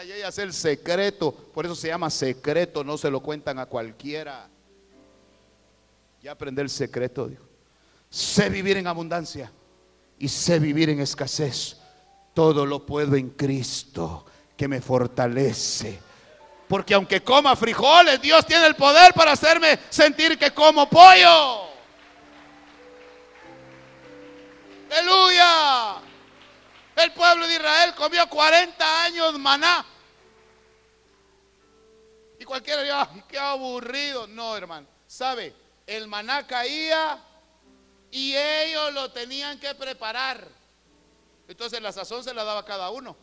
[0.07, 3.67] yo ya sé el secreto, por eso se llama secreto, no se lo cuentan a
[3.67, 4.49] cualquiera.
[6.25, 7.43] Ya aprendí el secreto, dijo.
[8.09, 9.51] Sé vivir en abundancia
[10.17, 11.77] y sé vivir en escasez.
[12.33, 14.25] Todo lo puedo en Cristo
[14.57, 15.99] que me fortalece.
[16.67, 21.69] Porque aunque coma frijoles, Dios tiene el poder para hacerme sentir que como pollo.
[24.89, 25.97] Aleluya.
[26.95, 29.85] El pueblo de Israel comió 40 años maná.
[32.39, 34.25] Y cualquiera diría, qué aburrido.
[34.25, 34.87] No, hermano.
[35.05, 35.64] ¿Sabe?
[35.87, 37.23] El maná caía
[38.11, 40.47] y ellos lo tenían que preparar.
[41.47, 43.15] Entonces la sazón se la daba cada uno.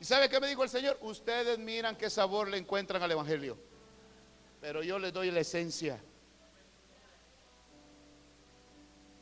[0.00, 0.98] ¿Y sabe qué me dijo el Señor?
[1.02, 3.58] Ustedes miran qué sabor le encuentran al Evangelio.
[4.60, 6.00] Pero yo les doy la esencia.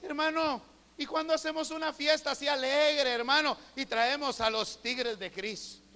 [0.03, 0.62] Hermano,
[0.97, 5.88] y cuando hacemos una fiesta así alegre, hermano, y traemos a los tigres de Cristo.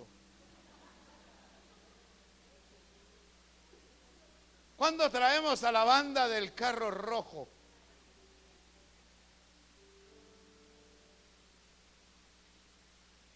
[4.83, 7.49] ¿Cuándo traemos a la banda del carro rojo?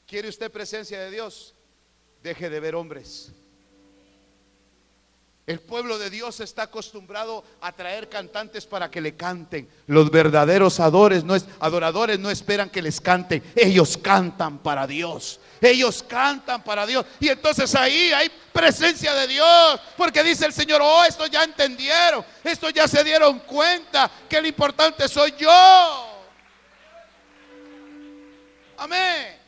[0.08, 1.54] ¿Quiere usted presencia de Dios?
[2.20, 3.30] Deje de ver hombres.
[5.46, 9.68] El pueblo de Dios está acostumbrado a traer cantantes para que le canten.
[9.86, 13.44] Los verdaderos adoradores no, esperan que les canten.
[13.54, 15.38] Ellos cantan para Dios.
[15.60, 17.06] Ellos cantan para Dios.
[17.20, 19.80] Y entonces ahí hay presencia de Dios.
[19.96, 22.24] Porque dice el Señor, oh, esto ya entendieron.
[22.42, 26.24] Esto ya se dieron cuenta que lo importante soy yo.
[28.78, 29.38] Amén.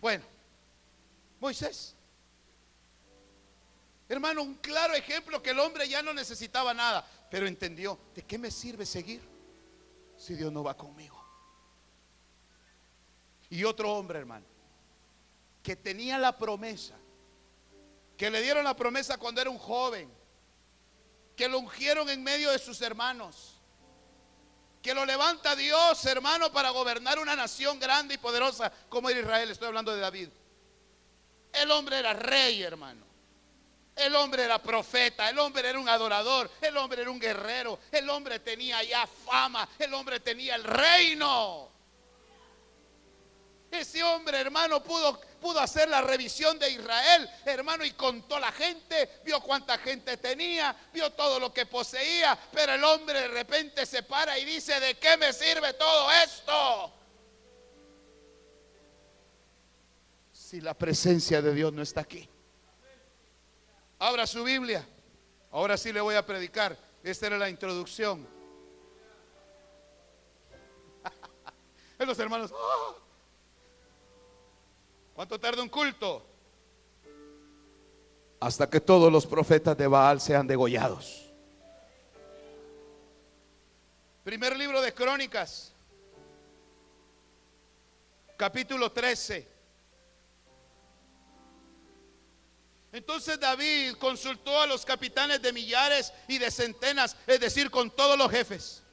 [0.00, 0.24] Bueno,
[1.40, 1.94] Moisés
[4.08, 8.38] Hermano, un claro ejemplo que el hombre ya no necesitaba nada, pero entendió, ¿de qué
[8.38, 9.22] me sirve seguir
[10.16, 11.22] si Dios no va conmigo?
[13.48, 14.46] Y otro hombre, hermano,
[15.62, 16.94] que tenía la promesa,
[18.16, 20.12] que le dieron la promesa cuando era un joven,
[21.34, 23.60] que lo ungieron en medio de sus hermanos,
[24.82, 29.50] que lo levanta Dios, hermano, para gobernar una nación grande y poderosa como era Israel.
[29.50, 30.28] Estoy hablando de David.
[31.54, 33.13] El hombre era rey, hermano.
[33.96, 38.10] El hombre era profeta, el hombre era un adorador, el hombre era un guerrero, el
[38.10, 41.70] hombre tenía ya fama, el hombre tenía el reino.
[43.70, 49.20] Ese hombre, hermano, pudo, pudo hacer la revisión de Israel, hermano, y contó la gente,
[49.24, 54.02] vio cuánta gente tenía, vio todo lo que poseía, pero el hombre de repente se
[54.02, 56.92] para y dice, ¿de qué me sirve todo esto?
[60.32, 62.28] Si la presencia de Dios no está aquí.
[63.98, 64.86] Abra su Biblia.
[65.50, 66.76] Ahora sí le voy a predicar.
[67.02, 68.26] Esta era la introducción.
[71.98, 72.52] los hermanos.
[72.52, 72.94] ¡ah!
[75.14, 76.26] ¿Cuánto tarda un culto?
[78.40, 81.30] Hasta que todos los profetas de Baal sean degollados.
[84.24, 85.72] Primer libro de Crónicas,
[88.36, 89.53] capítulo 13.
[92.94, 98.16] Entonces David consultó a los capitanes de millares y de centenas, es decir, con todos
[98.16, 98.83] los jefes.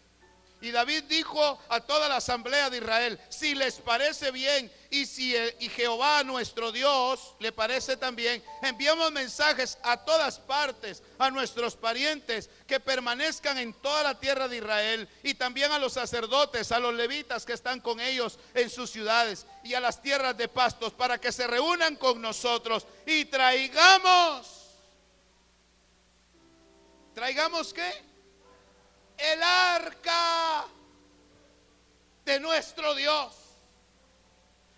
[0.61, 5.35] Y David dijo a toda la asamblea de Israel, si les parece bien y si
[5.59, 12.47] y Jehová nuestro Dios le parece también, enviamos mensajes a todas partes, a nuestros parientes
[12.67, 16.93] que permanezcan en toda la tierra de Israel y también a los sacerdotes, a los
[16.93, 21.19] levitas que están con ellos en sus ciudades y a las tierras de pastos para
[21.19, 24.61] que se reúnan con nosotros y traigamos.
[27.15, 28.10] ¿Traigamos qué?
[29.21, 30.65] El arca
[32.25, 33.33] de nuestro Dios,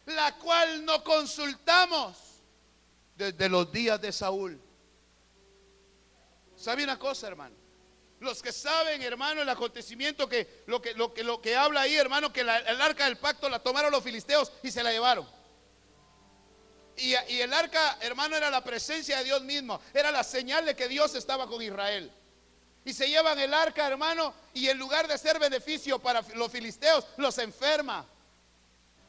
[0.06, 2.18] la cual no consultamos
[3.16, 4.60] desde los días de Saúl.
[6.56, 7.56] ¿Sabe una cosa, hermano?
[8.20, 11.96] Los que saben, hermano, el acontecimiento que lo que, lo que, lo que habla ahí,
[11.96, 15.28] hermano, que el arca del pacto la tomaron los filisteos y se la llevaron.
[16.96, 20.76] Y, y el arca, hermano, era la presencia de Dios mismo, era la señal de
[20.76, 22.12] que Dios estaba con Israel.
[22.86, 27.06] Y se llevan el arca, hermano, y en lugar de ser beneficio para los filisteos,
[27.18, 28.06] los enferma.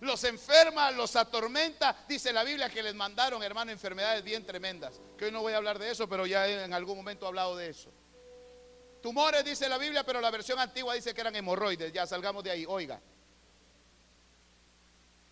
[0.01, 1.97] Los enferma, los atormenta.
[2.07, 5.01] Dice la Biblia que les mandaron, hermano, enfermedades bien tremendas.
[5.19, 7.57] Que hoy no voy a hablar de eso, pero ya en algún momento he hablado
[7.57, 7.91] de eso.
[9.03, 11.93] Tumores, dice la Biblia, pero la versión antigua dice que eran hemorroides.
[11.93, 13.01] Ya salgamos de ahí, oiga.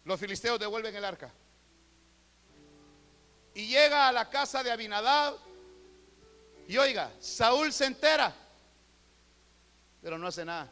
[0.05, 1.33] Los filisteos devuelven el arca.
[3.55, 5.37] Y llega a la casa de Abinadab
[6.69, 8.35] y oiga, Saúl se entera,
[10.01, 10.69] pero no hace nada.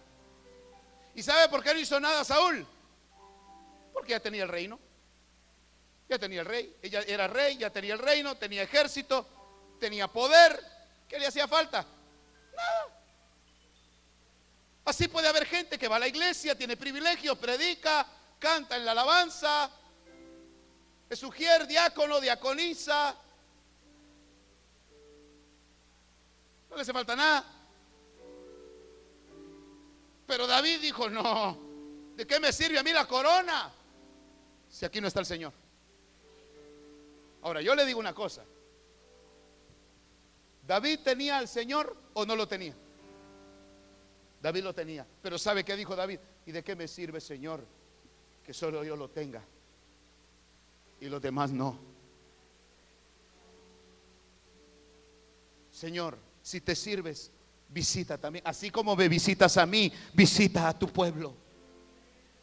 [1.15, 2.67] ¿Y sabe por qué no hizo nada Saúl?
[3.93, 4.79] Porque ya tenía el reino.
[6.09, 6.77] Ya tenía el rey.
[6.83, 9.27] Ella era rey, ya tenía el reino, tenía ejército,
[9.79, 10.61] tenía poder.
[11.09, 11.87] ¿Qué le hacía falta?
[12.57, 12.87] Nada.
[14.85, 18.07] Así puede haber gente que va a la iglesia, tiene privilegios, predica,
[18.39, 19.71] canta en la alabanza,
[21.09, 23.15] es ujier, diácono, diaconiza,
[26.71, 27.45] No le hace falta nada.
[30.27, 31.59] Pero David dijo, no,
[32.17, 33.73] ¿de qué me sirve a mí la corona?
[34.69, 35.53] Si aquí no está el Señor.
[37.43, 38.45] Ahora, yo le digo una cosa.
[40.67, 42.77] ¿David tenía al Señor o no lo tenía?
[44.41, 45.05] David lo tenía.
[45.21, 46.21] Pero ¿sabe qué dijo David?
[46.47, 47.65] ¿Y de qué me sirve, Señor,
[48.45, 49.43] que solo yo lo tenga
[51.01, 51.77] y los demás no?
[55.73, 56.19] Señor,
[56.51, 57.31] si te sirves,
[57.69, 58.45] visita también.
[58.45, 61.33] Así como me visitas a mí, visita a tu pueblo.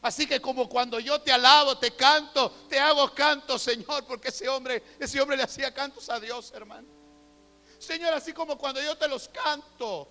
[0.02, 4.48] Así que como cuando yo te alabo, te canto, te hago canto, Señor, porque ese
[4.48, 6.88] hombre, ese hombre le hacía cantos a Dios, hermano.
[7.78, 10.10] Señor, así como cuando yo te los canto,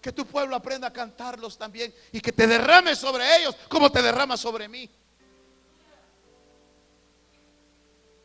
[0.00, 4.02] que tu pueblo aprenda a cantarlos también y que te derrame sobre ellos como te
[4.02, 4.88] derrama sobre mí.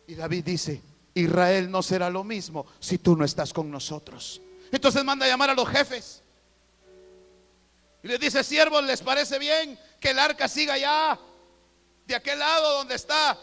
[0.06, 0.82] Y David dice,
[1.16, 4.42] Israel no será lo mismo si tú no estás con nosotros.
[4.72, 6.22] Entonces manda a llamar a los jefes.
[8.04, 11.20] Y les dice, siervos, ¿les parece bien que el arca siga allá?
[12.06, 13.38] De aquel lado donde está,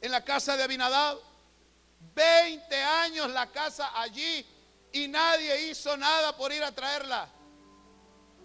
[0.00, 1.18] en la casa de Abinadab.
[2.14, 4.44] 20 años la casa allí
[4.92, 7.28] y nadie hizo nada por ir a traerla.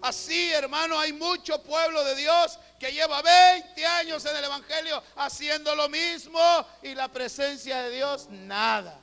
[0.01, 5.75] Así, hermano, hay mucho pueblo de Dios que lleva 20 años en el Evangelio haciendo
[5.75, 6.39] lo mismo
[6.83, 9.01] y la presencia de Dios nada.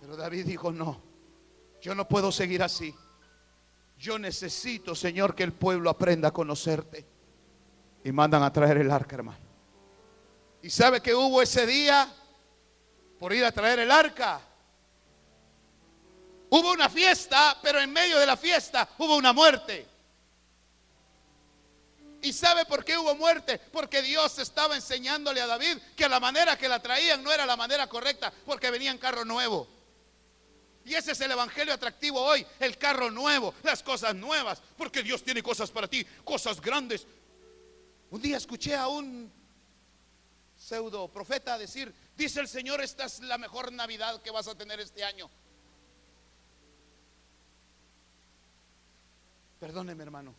[0.00, 1.00] Pero David dijo, no,
[1.80, 2.94] yo no puedo seguir así.
[3.98, 7.06] Yo necesito, Señor, que el pueblo aprenda a conocerte.
[8.02, 9.38] Y mandan a traer el arca, hermano.
[10.62, 12.10] ¿Y sabe que hubo ese día
[13.18, 14.40] por ir a traer el arca?
[16.48, 19.86] Hubo una fiesta, pero en medio de la fiesta hubo una muerte.
[22.22, 23.58] ¿Y sabe por qué hubo muerte?
[23.72, 27.56] Porque Dios estaba enseñándole a David que la manera que la traían no era la
[27.56, 29.79] manera correcta, porque venía en carro nuevo.
[30.84, 35.22] Y ese es el evangelio atractivo hoy, el carro nuevo, las cosas nuevas, porque Dios
[35.22, 37.06] tiene cosas para ti, cosas grandes.
[38.10, 39.30] Un día escuché a un
[40.56, 44.80] pseudo profeta decir, dice el Señor, esta es la mejor Navidad que vas a tener
[44.80, 45.30] este año.
[49.58, 50.34] Perdóneme, hermano.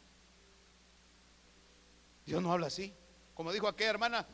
[2.26, 2.94] Dios no habla así.
[3.36, 4.28] Como dijo aquella hermana,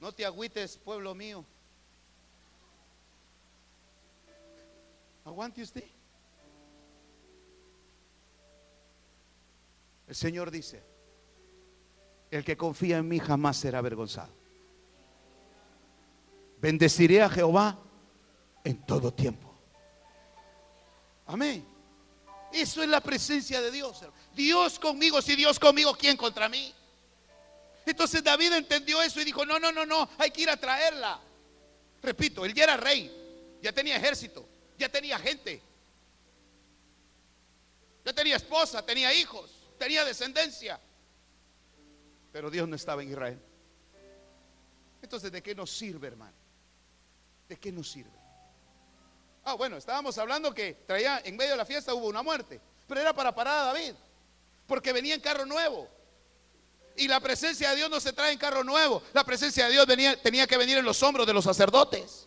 [0.00, 1.44] no te agüites, pueblo mío.
[5.24, 5.84] Aguante usted.
[10.06, 10.82] El Señor dice,
[12.30, 14.32] el que confía en mí jamás será avergonzado.
[16.60, 17.78] Bendeciré a Jehová
[18.64, 19.54] en todo tiempo.
[21.26, 21.66] Amén.
[22.52, 24.04] Eso es la presencia de Dios.
[24.34, 26.72] Dios conmigo, si Dios conmigo, ¿quién contra mí?
[27.86, 31.20] Entonces David entendió eso y dijo, no, no, no, no, hay que ir a traerla.
[32.02, 34.46] Repito, él ya era rey, ya tenía ejército,
[34.78, 35.62] ya tenía gente,
[38.04, 40.78] ya tenía esposa, tenía hijos, tenía descendencia.
[42.32, 43.40] Pero Dios no estaba en Israel.
[45.00, 46.34] Entonces, ¿de qué nos sirve, hermano?
[47.48, 48.18] ¿De qué nos sirve?
[49.44, 53.00] Ah, bueno, estábamos hablando que traía en medio de la fiesta hubo una muerte, pero
[53.00, 53.92] era para parar a David,
[54.66, 55.88] porque venía en carro nuevo.
[56.96, 59.86] Y la presencia de Dios no se trae en carro nuevo, la presencia de Dios
[59.86, 62.26] venía, tenía que venir en los hombros de los sacerdotes.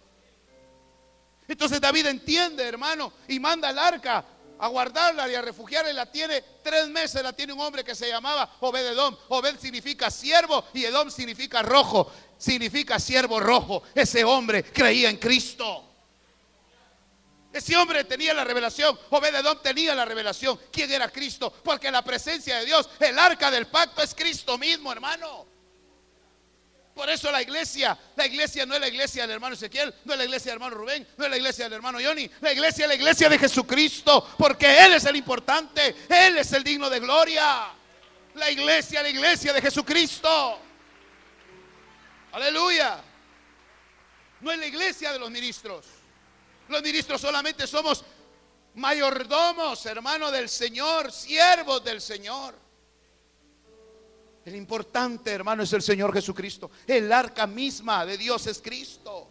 [1.48, 4.26] Entonces David entiende, hermano, y manda al arca
[4.60, 5.92] a guardarla y a refugiarla.
[5.92, 9.16] Y la tiene tres meses, la tiene un hombre que se llamaba Obededom.
[9.30, 13.84] Obed significa siervo y Edom significa rojo, significa siervo rojo.
[13.94, 15.84] Ese hombre creía en Cristo.
[17.54, 20.60] Ese hombre tenía la revelación, Obededom tenía la revelación.
[20.72, 21.52] ¿Quién era Cristo?
[21.64, 25.57] Porque la presencia de Dios, el arca del pacto es Cristo mismo, hermano.
[26.98, 30.18] Por eso la iglesia, la iglesia no es la iglesia del hermano Ezequiel, no es
[30.18, 32.90] la iglesia del hermano Rubén, no es la iglesia del hermano Johnny, la iglesia es
[32.90, 37.68] la iglesia de Jesucristo, porque Él es el importante, Él es el digno de gloria.
[38.34, 40.60] La iglesia, la iglesia de Jesucristo.
[42.32, 43.00] Aleluya.
[44.42, 45.86] No es la iglesia de los ministros.
[46.68, 48.04] Los ministros solamente somos
[48.74, 52.67] mayordomos, hermanos del Señor, siervos del Señor.
[54.48, 56.72] El importante, hermano, es el Señor Jesucristo.
[56.88, 59.30] El arca misma de Dios es Cristo.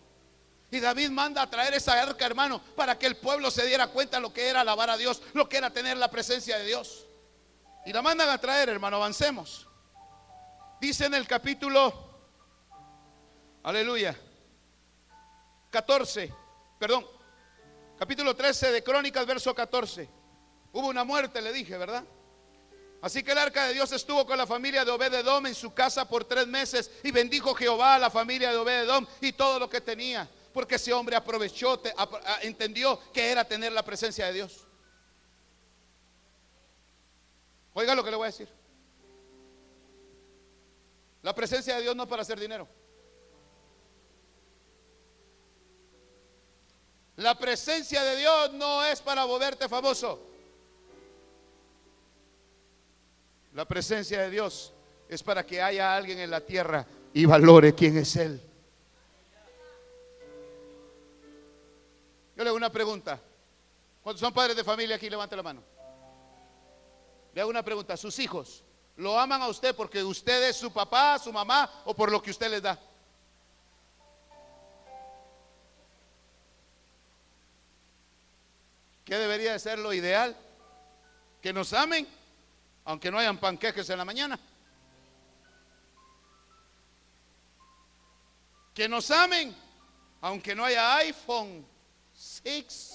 [0.70, 4.20] Y David manda a traer esa arca, hermano, para que el pueblo se diera cuenta
[4.20, 7.06] lo que era alabar a Dios, lo que era tener la presencia de Dios.
[7.86, 9.66] Y la mandan a traer, hermano, avancemos.
[10.82, 11.94] Dice en el capítulo,
[13.62, 14.14] aleluya,
[15.70, 16.30] 14,
[16.78, 17.06] perdón,
[17.98, 20.10] Capítulo 13 de Crónicas, verso 14.
[20.74, 22.04] Hubo una muerte, le dije, ¿verdad?
[23.06, 26.08] Así que el arca de Dios estuvo con la familia de Obededom en su casa
[26.08, 29.80] por tres meses y bendijo Jehová a la familia de Obededom y todo lo que
[29.80, 31.80] tenía, porque ese hombre aprovechó,
[32.42, 34.66] entendió que era tener la presencia de Dios.
[37.74, 38.48] Oiga lo que le voy a decir.
[41.22, 42.66] La presencia de Dios no es para hacer dinero.
[47.14, 50.25] La presencia de Dios no es para volverte famoso.
[53.56, 54.74] La presencia de Dios
[55.08, 58.38] es para que haya alguien en la tierra y valore quién es Él.
[62.36, 63.18] Yo le hago una pregunta.
[64.02, 65.08] ¿Cuántos son padres de familia aquí?
[65.08, 65.62] Levante la mano.
[67.32, 67.96] Le hago una pregunta.
[67.96, 68.62] ¿Sus hijos
[68.96, 72.32] lo aman a usted porque usted es su papá, su mamá o por lo que
[72.32, 72.78] usted les da?
[79.02, 80.36] ¿Qué debería de ser lo ideal?
[81.40, 82.06] Que nos amen,
[82.86, 84.38] aunque no hayan panqueques en la mañana.
[88.72, 89.54] Que nos amen,
[90.20, 91.66] aunque no haya iPhone
[92.14, 92.94] 6.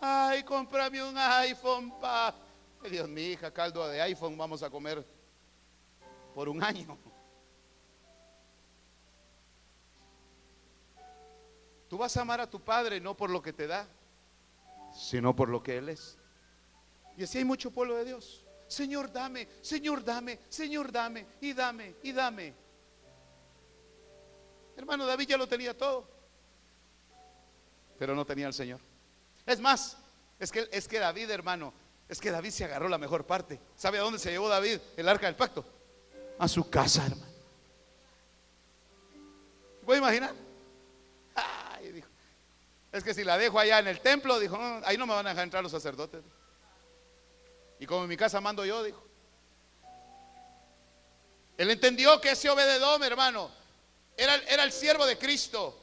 [0.00, 2.34] Ay, cómprame un iPhone, pa.
[2.88, 5.04] Dios, mi hija, caldo de iPhone vamos a comer
[6.34, 6.96] por un año.
[11.88, 13.86] Tú vas a amar a tu padre no por lo que te da,
[14.92, 16.18] sino por lo que Él es.
[17.16, 18.44] Y así hay mucho pueblo de Dios.
[18.66, 22.54] Señor, dame, Señor, dame, Señor, dame, y dame, y dame.
[24.76, 26.08] Hermano, David ya lo tenía todo,
[27.98, 28.80] pero no tenía al Señor.
[29.46, 29.96] Es más,
[30.40, 31.72] es que, es que David, hermano,
[32.08, 33.60] es que David se agarró la mejor parte.
[33.76, 35.64] ¿Sabe a dónde se llevó David el arca del pacto?
[36.38, 37.32] A su casa, hermano.
[39.84, 40.34] ¿Puede imaginar?
[42.90, 45.30] Es que si la dejo allá en el templo, dijo, ahí no me van a
[45.30, 46.22] dejar entrar los sacerdotes.
[47.78, 49.02] Y como en mi casa mando yo, dijo.
[51.56, 53.50] Él entendió que ese Obededom, hermano,
[54.16, 55.80] era, era el siervo de Cristo.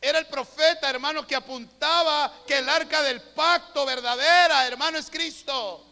[0.00, 5.84] Era el profeta, hermano, que apuntaba que el arca del pacto verdadera, hermano, es Cristo.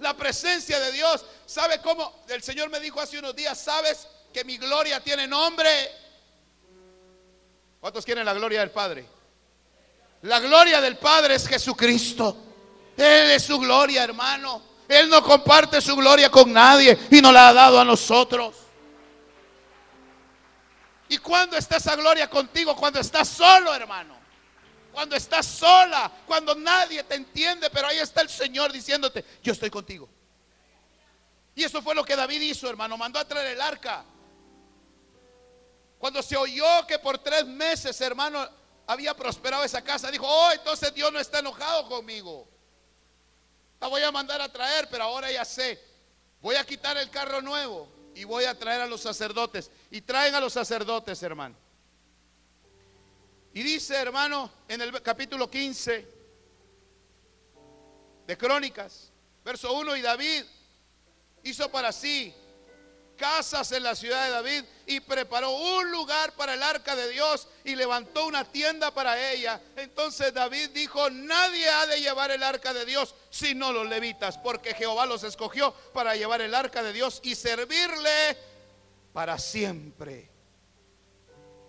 [0.00, 1.24] La presencia de Dios.
[1.46, 2.22] ¿Sabe cómo?
[2.28, 5.90] El Señor me dijo hace unos días, ¿sabes que mi gloria tiene nombre?
[7.80, 9.06] ¿Cuántos quieren la gloria del Padre?
[10.22, 12.51] La gloria del Padre es Jesucristo.
[12.96, 14.62] Él es su gloria, hermano.
[14.88, 18.56] Él no comparte su gloria con nadie y no la ha dado a nosotros.
[21.08, 22.74] ¿Y cuando está esa gloria contigo?
[22.76, 24.16] Cuando estás solo, hermano.
[24.92, 29.70] Cuando estás sola, cuando nadie te entiende, pero ahí está el Señor diciéndote, yo estoy
[29.70, 30.08] contigo.
[31.54, 32.96] Y eso fue lo que David hizo, hermano.
[32.96, 34.04] Mandó a traer el arca.
[35.98, 38.46] Cuando se oyó que por tres meses, hermano,
[38.86, 42.51] había prosperado esa casa, dijo, oh, entonces Dios no está enojado conmigo.
[43.82, 45.76] La voy a mandar a traer, pero ahora ya sé.
[46.40, 49.72] Voy a quitar el carro nuevo y voy a traer a los sacerdotes.
[49.90, 51.56] Y traen a los sacerdotes, hermano.
[53.52, 56.08] Y dice, hermano, en el capítulo 15
[58.24, 59.10] de Crónicas,
[59.44, 60.44] verso 1, y David
[61.42, 62.32] hizo para sí
[63.16, 67.48] casas en la ciudad de David y preparó un lugar para el arca de Dios
[67.64, 69.60] y levantó una tienda para ella.
[69.76, 74.74] Entonces David dijo, nadie ha de llevar el arca de Dios sino los levitas, porque
[74.74, 78.36] Jehová los escogió para llevar el arca de Dios y servirle
[79.12, 80.30] para siempre.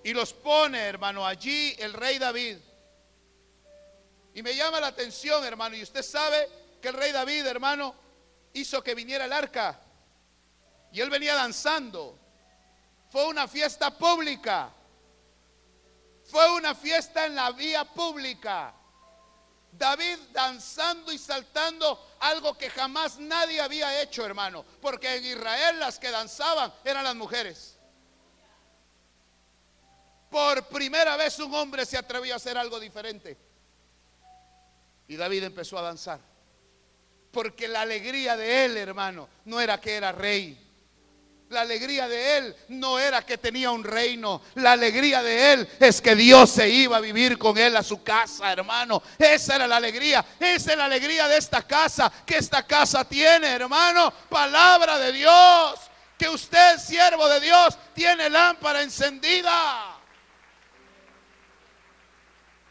[0.03, 2.57] Y los pone, hermano, allí el rey David.
[4.34, 6.49] Y me llama la atención, hermano, y usted sabe
[6.82, 7.95] que el rey David, hermano,
[8.53, 9.82] hizo que viniera el arca
[10.94, 12.18] y él venía danzando.
[13.10, 14.72] Fue una fiesta pública.
[16.24, 18.74] Fue una fiesta en la vía pública.
[19.72, 24.64] David danzando y saltando algo que jamás nadie había hecho, hermano.
[24.82, 27.76] Porque en Israel las que danzaban eran las mujeres.
[30.30, 33.36] Por primera vez un hombre se atrevió a hacer algo diferente.
[35.07, 36.20] Y David empezó a danzar.
[37.32, 40.62] Porque la alegría de él, hermano, no era que era rey.
[41.49, 44.41] La alegría de él no era que tenía un reino.
[44.56, 48.02] La alegría de él es que Dios se iba a vivir con él a su
[48.03, 49.03] casa, hermano.
[49.20, 50.26] Esa era la alegría.
[50.40, 52.11] Esa es la alegría de esta casa.
[52.26, 54.11] Que esta casa tiene, hermano.
[54.30, 55.80] Palabra de Dios.
[56.18, 59.99] Que usted, siervo de Dios, tiene lámpara encendida.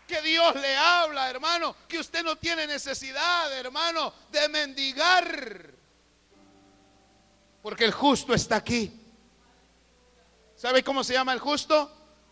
[0.09, 1.77] Que Dios le habla, hermano.
[1.87, 5.82] Que usted no tiene necesidad, hermano, de mendigar
[7.63, 8.93] porque el justo está aquí.
[10.57, 11.91] ¿Sabe cómo se llama el justo?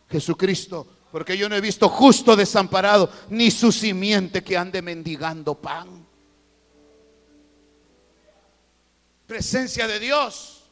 [0.08, 0.86] Jesucristo.
[1.10, 6.06] Porque yo no he visto justo desamparado, ni su simiente que ande mendigando pan.
[9.26, 10.64] Presencia de Dios.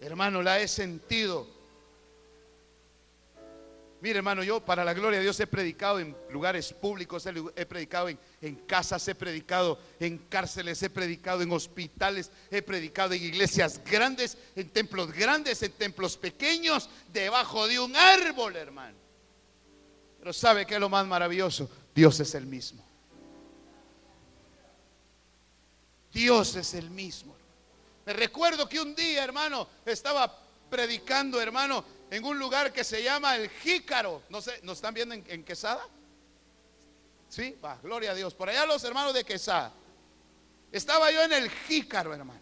[0.00, 1.59] Hermano, la he sentido
[4.00, 8.08] Mire, hermano, yo para la gloria de Dios he predicado en lugares públicos, he predicado
[8.08, 13.80] en, en, casas, he predicado en cárceles, he predicado en hospitales, he predicado en iglesias
[13.84, 18.96] grandes, en templos grandes, en templos pequeños, debajo de un árbol, hermano.
[20.18, 21.68] Pero ¿sabe qué es lo más maravilloso?
[21.94, 22.82] Dios es el mismo.
[26.10, 27.36] Dios es el mismo.
[28.06, 30.34] Me recuerdo que un día, hermano, estaba
[30.70, 34.22] predicando, hermano, en un lugar que se llama el Jícaro.
[34.28, 35.86] No sé, ¿nos están viendo en, Quesada?
[37.28, 38.34] Sí, va, gloria a Dios.
[38.34, 39.72] Por allá los hermanos de Quesada.
[40.72, 42.40] Estaba yo en el Jícaro, hermano.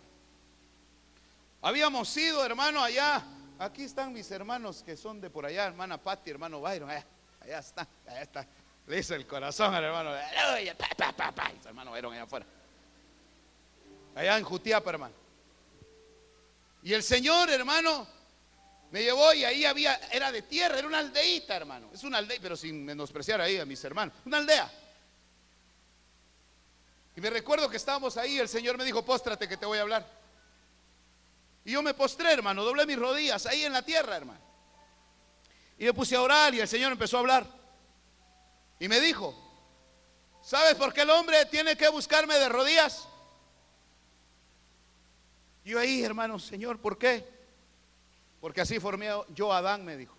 [1.61, 3.23] Habíamos ido, hermano, allá.
[3.59, 6.89] Aquí están mis hermanos que son de por allá, hermana Patti, hermano Byron.
[6.89, 7.07] Allá,
[7.41, 8.47] allá está, allá está.
[8.87, 10.11] Le hizo el corazón al hermano.
[11.17, 12.47] Pa, hermano Byron allá afuera.
[14.15, 15.15] Allá en Jutiapa, hermano.
[16.83, 18.07] Y el Señor, hermano,
[18.91, 21.91] me llevó y ahí había, era de tierra, era una aldeita, hermano.
[21.93, 24.15] Es una aldea, pero sin menospreciar ahí a mis hermanos.
[24.25, 24.71] Una aldea.
[27.17, 29.83] Y me recuerdo que estábamos ahí, el Señor me dijo, póstrate que te voy a
[29.83, 30.07] hablar.
[31.65, 34.41] Y yo me postré, hermano, doblé mis rodillas ahí en la tierra, hermano.
[35.79, 37.47] Y me puse a orar y el Señor empezó a hablar.
[38.81, 39.35] Y me dijo,
[40.43, 43.07] ¿sabes por qué el hombre tiene que buscarme de rodillas?
[45.65, 47.38] Yo ahí, hermano, Señor, ¿por qué?
[48.41, 50.15] Porque así formé yo a Adán, me dijo.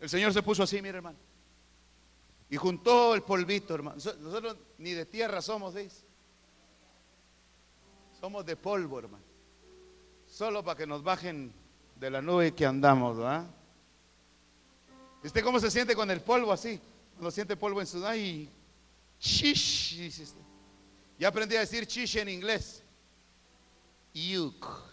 [0.00, 1.18] El Señor se puso así, mire hermano.
[2.50, 3.96] Y juntó el polvito, hermano.
[3.96, 6.02] Nosotros ni de tierra somos, dice.
[8.20, 9.24] Somos de polvo, hermano.
[10.26, 11.52] Solo para que nos bajen
[11.96, 13.46] de la nube que andamos, ¿verdad?
[15.22, 16.80] ¿Usted cómo se siente con el polvo así?
[17.14, 18.48] Cuando siente polvo en su y
[19.18, 20.32] chish,
[21.18, 22.82] Ya aprendí a decir chish en inglés.
[24.14, 24.87] Yuk.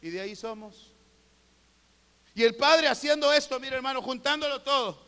[0.00, 0.92] Y de ahí somos.
[2.34, 5.02] Y el padre haciendo esto, mire hermano, juntándolo todo.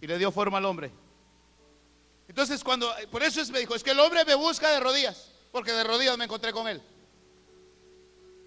[0.00, 0.90] Y le dio forma al hombre.
[2.26, 5.30] Entonces cuando, por eso es, me dijo, es que el hombre me busca de rodillas,
[5.52, 6.80] porque de rodillas me encontré con él.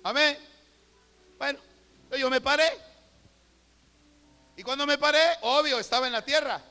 [0.03, 0.37] Amén.
[1.37, 1.59] Bueno,
[2.17, 2.69] yo me paré.
[4.55, 6.61] Y cuando me paré, obvio, estaba en la tierra.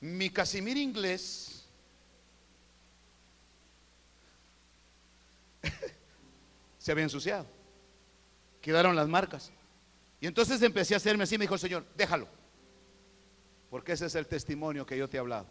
[0.00, 1.55] Mi Casimir inglés
[6.78, 7.46] se había ensuciado.
[8.60, 9.52] Quedaron las marcas.
[10.20, 12.28] Y entonces empecé a hacerme así, me dijo el Señor, déjalo.
[13.70, 15.46] Porque ese es el testimonio que yo te he hablado.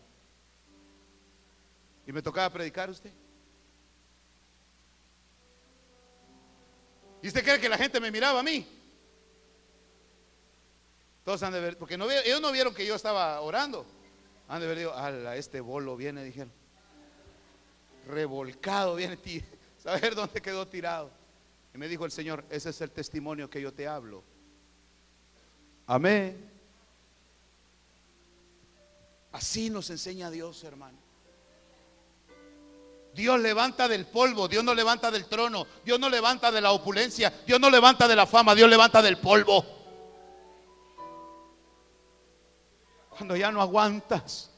[2.08, 3.12] Y me tocaba predicar usted.
[7.22, 8.68] ¿Y usted cree que la gente me miraba a mí?
[11.24, 13.84] Todos han de ver, porque no, ellos no vieron que yo estaba orando.
[14.48, 16.54] Han de ver dicho, ala, este bolo viene, dijeron.
[18.08, 19.18] Revolcado viene,
[19.86, 21.12] saber dónde quedó tirado.
[21.74, 24.24] Y me dijo el Señor, ese es el testimonio que yo te hablo.
[25.86, 26.52] Amén.
[29.32, 30.98] Así nos enseña Dios, hermano.
[33.14, 37.32] Dios levanta del polvo, Dios no levanta del trono, Dios no levanta de la opulencia,
[37.46, 39.64] Dios no levanta de la fama, Dios levanta del polvo.
[43.10, 44.50] Cuando ya no aguantas,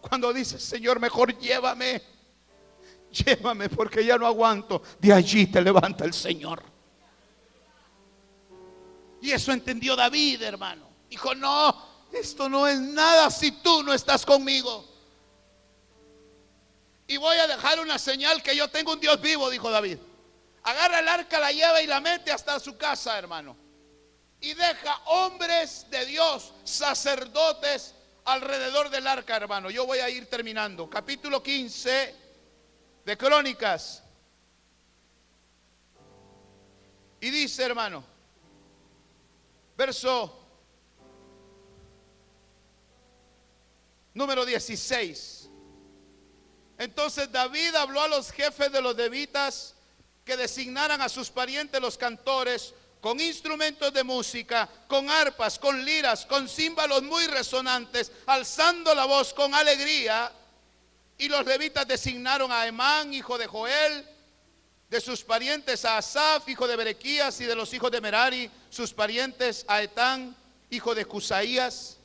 [0.00, 2.02] cuando dices, Señor, mejor llévame,
[3.10, 6.62] llévame porque ya no aguanto, de allí te levanta el Señor.
[9.20, 10.88] Y eso entendió David, hermano.
[11.08, 14.84] Dijo, no, esto no es nada si tú no estás conmigo.
[17.08, 19.98] Y voy a dejar una señal que yo tengo un Dios vivo, dijo David.
[20.64, 23.56] Agarra el arca, la lleva y la mete hasta su casa, hermano.
[24.40, 29.70] Y deja hombres de Dios, sacerdotes, alrededor del arca, hermano.
[29.70, 30.90] Yo voy a ir terminando.
[30.90, 32.25] Capítulo 15
[33.06, 34.02] de Crónicas.
[37.20, 38.04] Y dice, hermano,
[39.76, 40.44] verso
[44.12, 45.48] número 16.
[46.78, 49.76] Entonces David habló a los jefes de los levitas
[50.24, 56.26] que designaran a sus parientes los cantores con instrumentos de música, con arpas, con liras,
[56.26, 60.32] con címbalos muy resonantes, alzando la voz con alegría.
[61.18, 64.06] Y los levitas designaron a Emán, hijo de Joel,
[64.88, 68.92] de sus parientes a Asaf, hijo de Berequías, y de los hijos de Merari, sus
[68.92, 70.36] parientes a Etán,
[70.70, 71.96] hijo de Cusaías,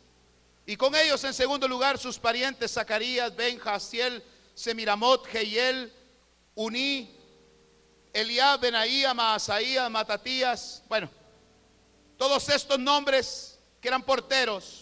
[0.66, 4.24] y con ellos en segundo lugar sus parientes Zacarías, Ben, Jaciel,
[4.54, 5.92] Semiramot, Geiel,
[6.56, 7.14] Uní,
[8.14, 10.84] Eliab, Benaía, Maasaía, Matatías.
[10.88, 11.10] Bueno,
[12.18, 14.81] todos estos nombres que eran porteros.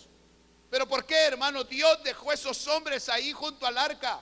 [0.70, 1.64] Pero ¿por qué, hermano?
[1.64, 4.22] Dios dejó esos hombres ahí junto al arca.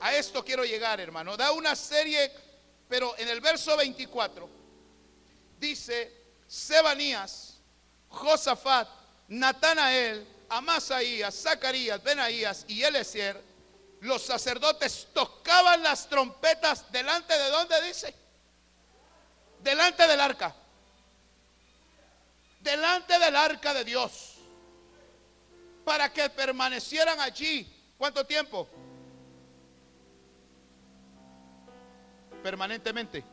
[0.00, 1.36] A esto quiero llegar, hermano.
[1.36, 2.32] Da una serie,
[2.88, 4.48] pero en el verso 24
[5.58, 6.12] dice,
[6.46, 7.54] Sebanías,
[8.08, 8.88] Josafat,
[9.28, 13.40] Natanael, Amasaías, Zacarías, Benaías y Eliezer,
[14.00, 18.14] los sacerdotes tocaban las trompetas delante de donde dice?
[19.60, 20.54] Delante del arca.
[22.60, 24.33] Delante del arca de Dios.
[25.84, 27.70] Para que permanecieran allí.
[27.96, 28.68] ¿Cuánto tiempo?
[32.42, 33.24] Permanentemente.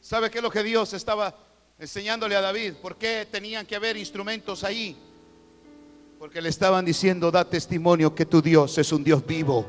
[0.00, 1.36] ¿Sabe qué es lo que Dios estaba
[1.82, 4.96] enseñándole a David por qué tenían que haber instrumentos ahí.
[6.16, 9.66] Porque le estaban diciendo, da testimonio que tu Dios es un Dios vivo.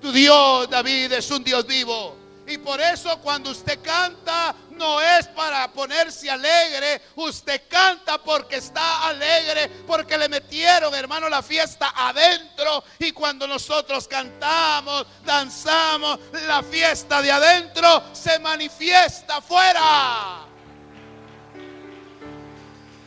[0.00, 2.16] Tu Dios, David, es un Dios vivo.
[2.48, 9.06] Y por eso cuando usted canta no es para ponerse alegre, usted canta porque está
[9.06, 12.84] alegre, porque le metieron, hermano, la fiesta adentro.
[12.98, 20.46] Y cuando nosotros cantamos, danzamos, la fiesta de adentro se manifiesta afuera.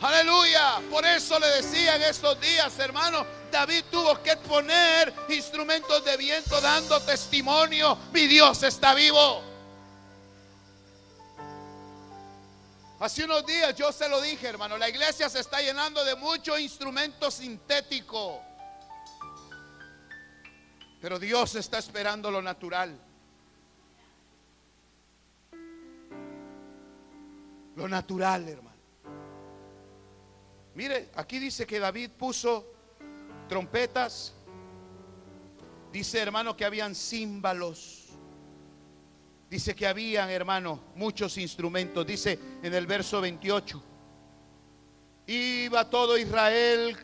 [0.01, 0.81] Aleluya.
[0.89, 6.59] Por eso le decía en estos días, hermano, David tuvo que poner instrumentos de viento
[6.61, 7.97] dando testimonio.
[8.13, 9.43] Mi Dios está vivo.
[12.99, 16.57] Hace unos días yo se lo dije, hermano, la iglesia se está llenando de mucho
[16.57, 18.41] instrumento sintético.
[21.01, 22.97] Pero Dios está esperando lo natural.
[27.75, 28.71] Lo natural, hermano.
[30.75, 32.70] Mire, aquí dice que David puso
[33.51, 34.31] trompetas.
[35.91, 38.07] Dice, hermano, que habían címbalos.
[39.49, 42.07] Dice que habían, hermano, muchos instrumentos.
[42.07, 43.83] Dice en el verso 28.
[45.27, 46.95] Iba todo Israel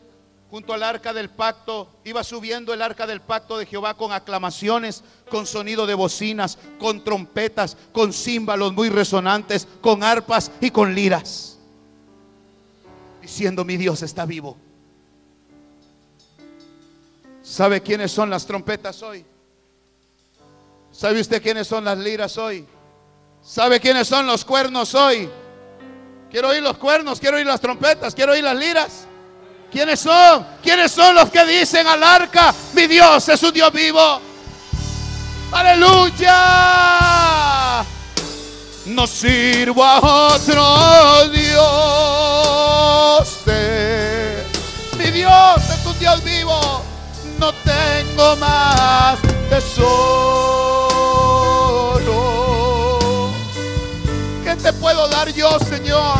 [0.50, 5.04] junto al arca del pacto, iba subiendo el arca del pacto de Jehová con aclamaciones,
[5.28, 11.58] con sonido de bocinas, con trompetas, con címbalos muy resonantes, con arpas y con liras,
[13.20, 14.56] diciendo mi Dios está vivo.
[17.48, 19.24] ¿Sabe quiénes son las trompetas hoy?
[20.92, 22.66] ¿Sabe usted quiénes son las liras hoy?
[23.42, 25.30] ¿Sabe quiénes son los cuernos hoy?
[26.30, 29.06] Quiero oír los cuernos, quiero oír las trompetas, quiero oír las liras.
[29.72, 30.46] ¿Quiénes son?
[30.62, 34.20] ¿Quiénes son los que dicen al arca, mi Dios es un Dios vivo?
[35.50, 36.36] Aleluya.
[38.84, 41.56] No sirvo a otro Dios.
[44.98, 46.87] Mi Dios es un Dios vivo.
[47.38, 50.48] No tengo más tesoro.
[54.42, 56.18] ¿Qué te puedo dar yo, Señor?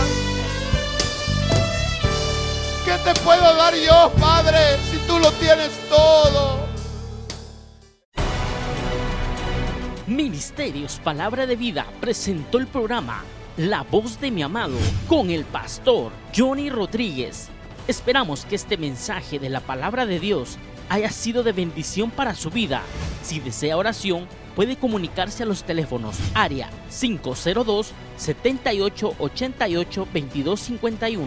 [2.84, 6.68] ¿Qué te puedo dar yo, Padre, si tú lo tienes todo?
[10.06, 13.24] Ministerios Palabra de Vida presentó el programa
[13.56, 17.48] La voz de mi amado con el pastor Johnny Rodríguez.
[17.88, 20.58] Esperamos que este mensaje de la palabra de Dios
[20.88, 22.82] haya sido de bendición para su vida.
[23.22, 31.26] Si desea oración, puede comunicarse a los teléfonos área 502 7888 2251